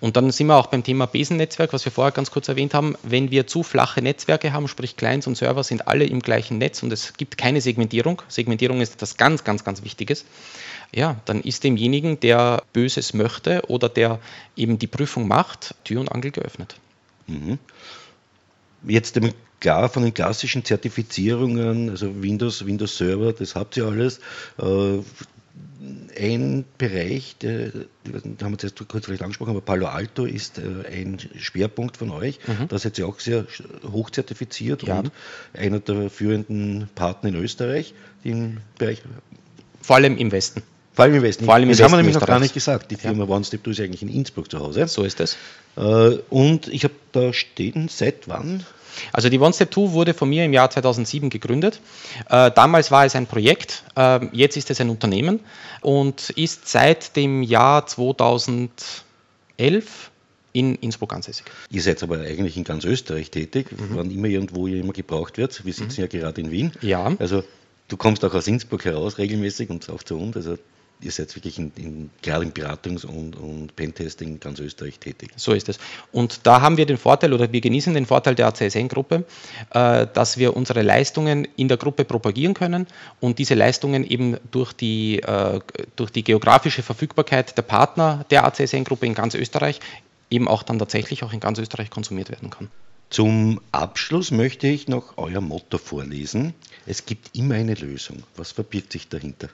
Und 0.00 0.16
dann 0.16 0.30
sind 0.30 0.46
wir 0.48 0.56
auch 0.56 0.66
beim 0.66 0.82
Thema 0.82 1.06
Besennetzwerk, 1.06 1.72
was 1.72 1.84
wir 1.84 1.92
vorher 1.92 2.12
ganz 2.12 2.30
kurz 2.30 2.48
erwähnt 2.48 2.74
haben. 2.74 2.96
Wenn 3.02 3.30
wir 3.30 3.46
zu 3.46 3.62
flache 3.62 4.02
Netzwerke 4.02 4.52
haben, 4.52 4.68
sprich 4.68 4.96
Clients 4.96 5.26
und 5.26 5.36
Server 5.36 5.64
sind 5.64 5.88
alle 5.88 6.04
im 6.04 6.20
gleichen 6.20 6.58
Netz 6.58 6.82
und 6.82 6.92
es 6.92 7.14
gibt 7.14 7.38
keine 7.38 7.60
Segmentierung. 7.60 8.22
Segmentierung 8.28 8.80
ist 8.80 8.94
etwas 8.94 9.16
ganz, 9.16 9.42
ganz, 9.44 9.64
ganz 9.64 9.82
Wichtiges. 9.82 10.24
Ja, 10.92 11.16
dann 11.24 11.40
ist 11.40 11.64
demjenigen, 11.64 12.20
der 12.20 12.62
Böses 12.72 13.14
möchte 13.14 13.62
oder 13.68 13.88
der 13.88 14.18
eben 14.56 14.78
die 14.78 14.86
Prüfung 14.86 15.28
macht, 15.28 15.74
Tür 15.84 16.00
und 16.00 16.12
Angel 16.12 16.30
geöffnet. 16.30 16.76
Mhm. 17.26 17.58
Jetzt 18.86 19.18
klar 19.60 19.88
von 19.88 20.02
den 20.02 20.14
klassischen 20.14 20.64
Zertifizierungen, 20.64 21.90
also 21.90 22.22
Windows, 22.22 22.66
Windows 22.66 22.96
Server, 22.96 23.32
das 23.32 23.54
habt 23.54 23.76
ihr 23.76 23.86
alles. 23.86 24.20
Äh, 24.58 24.98
ein 26.18 26.64
Bereich, 26.76 27.36
der, 27.40 27.70
da 28.04 28.44
haben 28.44 28.52
wir 28.52 28.58
jetzt 28.62 28.88
kurz 28.88 29.06
vielleicht 29.06 29.22
angesprochen, 29.22 29.50
aber 29.50 29.60
Palo 29.60 29.86
Alto 29.86 30.24
ist 30.24 30.58
äh, 30.58 30.62
ein 30.92 31.18
Schwerpunkt 31.38 31.96
von 31.96 32.10
euch. 32.10 32.38
Mhm. 32.46 32.68
Das 32.68 32.80
ist 32.80 32.84
jetzt 32.84 32.98
ja 32.98 33.06
auch 33.06 33.18
sehr 33.20 33.46
hoch 33.90 34.10
zertifiziert 34.10 34.82
ja. 34.82 34.98
und 34.98 35.12
einer 35.54 35.80
der 35.80 36.10
führenden 36.10 36.88
Partner 36.94 37.30
in 37.30 37.36
Österreich 37.36 37.94
im 38.24 38.58
Bereich. 38.78 39.02
Vor 39.80 39.96
allem 39.96 40.18
im 40.18 40.30
Westen. 40.32 40.62
Vor 40.92 41.04
allem 41.04 41.14
im 41.14 41.22
Westen. 41.22 41.44
Vor 41.46 41.54
allem 41.54 41.64
im 41.64 41.68
das 41.70 41.78
Westen 41.78 41.84
haben 41.84 41.92
wir 41.92 41.96
nämlich 41.98 42.14
noch 42.14 42.26
gar 42.26 42.40
nicht 42.40 42.54
gesagt. 42.54 42.90
Die 42.90 42.96
Firma 42.96 43.24
ja. 43.24 43.30
OneStep 43.30 43.66
ist 43.66 43.80
eigentlich 43.80 44.02
in 44.02 44.08
Innsbruck 44.08 44.50
zu 44.50 44.58
Hause. 44.58 44.86
So 44.88 45.04
ist 45.04 45.20
es. 45.20 45.36
Äh, 45.76 46.18
und 46.28 46.68
ich 46.68 46.84
habe 46.84 46.94
da 47.12 47.32
stehen, 47.32 47.88
seit 47.88 48.28
wann? 48.28 48.64
Also 49.12 49.28
die 49.28 49.38
One 49.38 49.52
Step 49.52 49.72
2 49.72 49.92
wurde 49.92 50.14
von 50.14 50.28
mir 50.28 50.44
im 50.44 50.52
Jahr 50.52 50.70
2007 50.70 51.30
gegründet. 51.30 51.80
Äh, 52.28 52.50
damals 52.50 52.90
war 52.90 53.04
es 53.04 53.14
ein 53.14 53.26
Projekt, 53.26 53.84
äh, 53.96 54.26
jetzt 54.32 54.56
ist 54.56 54.70
es 54.70 54.80
ein 54.80 54.90
Unternehmen 54.90 55.40
und 55.80 56.30
ist 56.30 56.68
seit 56.68 57.16
dem 57.16 57.42
Jahr 57.42 57.86
2011 57.86 60.10
in 60.52 60.74
Innsbruck 60.76 61.12
ansässig. 61.12 61.46
Ihr 61.70 61.82
seid 61.82 62.02
aber 62.02 62.20
eigentlich 62.20 62.56
in 62.56 62.64
ganz 62.64 62.84
Österreich 62.84 63.30
tätig, 63.30 63.70
mhm. 63.72 63.90
wann 63.90 64.10
immer 64.10 64.26
irgendwo 64.26 64.66
ihr 64.66 64.80
immer 64.80 64.92
gebraucht 64.92 65.38
wird. 65.38 65.64
Wir 65.64 65.72
sitzen 65.72 66.00
mhm. 66.00 66.08
ja 66.10 66.20
gerade 66.20 66.40
in 66.40 66.50
Wien. 66.50 66.72
Ja. 66.80 67.12
Also 67.18 67.44
du 67.88 67.96
kommst 67.96 68.24
auch 68.24 68.34
aus 68.34 68.46
Innsbruck 68.46 68.84
heraus 68.84 69.18
regelmäßig 69.18 69.70
und 69.70 69.88
auch 69.90 70.02
zu 70.02 70.18
uns. 70.18 70.36
Also 70.36 70.58
ihr 71.02 71.10
seid 71.10 71.34
wirklich 71.34 71.58
in, 71.58 71.72
in, 71.76 72.10
gerade 72.22 72.44
im 72.44 72.52
Beratungs- 72.52 73.04
und, 73.04 73.36
und 73.36 73.74
Pentesting 73.76 74.28
in 74.28 74.40
ganz 74.40 74.58
Österreich 74.58 74.98
tätig. 74.98 75.30
So 75.36 75.52
ist 75.52 75.68
es. 75.68 75.78
Und 76.12 76.46
da 76.46 76.60
haben 76.60 76.76
wir 76.76 76.86
den 76.86 76.98
Vorteil 76.98 77.32
oder 77.32 77.50
wir 77.52 77.60
genießen 77.60 77.94
den 77.94 78.06
Vorteil 78.06 78.34
der 78.34 78.48
ACSN-Gruppe, 78.48 79.24
äh, 79.70 80.06
dass 80.12 80.38
wir 80.38 80.56
unsere 80.56 80.82
Leistungen 80.82 81.46
in 81.56 81.68
der 81.68 81.76
Gruppe 81.76 82.04
propagieren 82.04 82.54
können 82.54 82.86
und 83.20 83.38
diese 83.38 83.54
Leistungen 83.54 84.04
eben 84.04 84.36
durch 84.50 84.72
die, 84.72 85.20
äh, 85.20 85.60
durch 85.96 86.10
die 86.10 86.24
geografische 86.24 86.82
Verfügbarkeit 86.82 87.56
der 87.56 87.62
Partner 87.62 88.24
der 88.30 88.44
ACSN-Gruppe 88.44 89.06
in 89.06 89.14
ganz 89.14 89.34
Österreich 89.34 89.80
eben 90.30 90.48
auch 90.48 90.62
dann 90.62 90.78
tatsächlich 90.78 91.24
auch 91.24 91.32
in 91.32 91.40
ganz 91.40 91.58
Österreich 91.58 91.90
konsumiert 91.90 92.30
werden 92.30 92.50
kann. 92.50 92.68
Zum 93.10 93.60
Abschluss 93.72 94.30
möchte 94.30 94.68
ich 94.68 94.86
noch 94.86 95.18
euer 95.18 95.40
Motto 95.40 95.78
vorlesen. 95.78 96.54
Es 96.86 97.06
gibt 97.06 97.36
immer 97.36 97.56
eine 97.56 97.74
Lösung. 97.74 98.22
Was 98.36 98.52
verbirgt 98.52 98.92
sich 98.92 99.08
dahinter? 99.08 99.48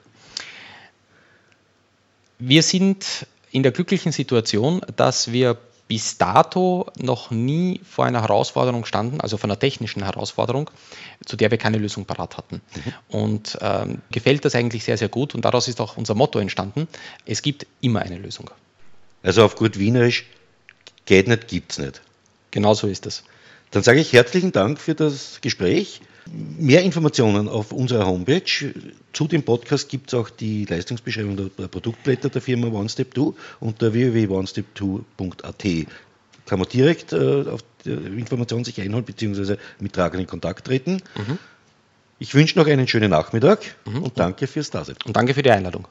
Wir 2.39 2.63
sind 2.63 3.27
in 3.51 3.63
der 3.63 3.73
glücklichen 3.73 4.13
Situation, 4.13 4.83
dass 4.97 5.33
wir 5.33 5.59
bis 5.89 6.19
dato 6.19 6.87
noch 6.99 7.31
nie 7.31 7.81
vor 7.89 8.07
einer 8.07 8.21
Herausforderung 8.21 8.85
standen, 8.85 9.21
also 9.21 9.37
vor 9.37 9.49
einer 9.49 9.59
technischen 9.59 10.03
Herausforderung, 10.03 10.71
zu 11.25 11.37
der 11.37 11.51
wir 11.51 11.59
keine 11.59 11.79
Lösung 11.79 12.05
parat 12.05 12.37
hatten. 12.37 12.61
Mhm. 12.75 12.93
Und 13.09 13.59
ähm, 13.61 14.03
gefällt 14.11 14.45
das 14.45 14.55
eigentlich 14.55 14.85
sehr, 14.85 14.99
sehr 14.99 15.09
gut 15.09 15.35
und 15.35 15.45
daraus 15.45 15.69
ist 15.69 15.81
auch 15.81 15.97
unser 15.97 16.15
Motto 16.15 16.39
entstanden, 16.39 16.89
es 17.25 17.43
gibt 17.43 17.67
immer 17.81 18.01
eine 18.01 18.19
Lösung. 18.19 18.51
Also 19.23 19.45
auf 19.45 19.55
gut 19.55 19.79
Wienerisch, 19.79 20.27
geht 21.05 21.29
nicht, 21.29 21.49
gibt's 21.49 21.79
nicht. 21.79 22.01
Genau 22.51 22.75
so 22.75 22.89
ist 22.89 23.07
es. 23.07 23.23
Dann 23.71 23.83
sage 23.83 24.01
ich 24.01 24.13
herzlichen 24.13 24.53
Dank 24.53 24.81
für 24.81 24.95
das 24.95 25.41
Gespräch. 25.41 26.01
Mehr 26.59 26.83
Informationen 26.83 27.49
auf 27.49 27.73
unserer 27.73 28.07
Homepage. 28.07 28.73
Zu 29.13 29.29
dem 29.29 29.43
Podcast 29.43 29.89
gibt 29.89 30.09
es 30.09 30.15
auch 30.15 30.31
die 30.31 30.65
Leistungsbeschreibung 30.65 31.37
der 31.37 31.69
Produktblätter 31.69 32.29
der 32.29 32.43
Firma 32.43 32.69
OneStep2 32.69 33.35
unter 33.61 33.93
www.onestep2.at. 33.93 35.87
Kann 36.47 36.59
man 36.59 36.69
direkt 36.69 37.13
äh, 37.13 37.45
auf 37.49 37.61
die 37.85 37.91
Information 37.91 38.65
sich 38.65 38.81
einholen 38.81 39.05
bzw. 39.05 39.57
mit 39.81 39.93
Tragen 39.93 40.21
in 40.21 40.27
Kontakt 40.27 40.67
treten. 40.67 41.03
Mhm. 41.17 41.39
Ich 42.19 42.35
wünsche 42.35 42.59
noch 42.59 42.67
einen 42.67 42.89
schönen 42.89 43.11
Nachmittag 43.11 43.77
mhm. 43.85 44.03
und 44.05 44.19
danke 44.19 44.47
fürs 44.47 44.71
Dasein. 44.71 44.97
Und 45.05 45.17
danke 45.17 45.35
für 45.35 45.43
die 45.43 45.51
Einladung. 45.51 45.87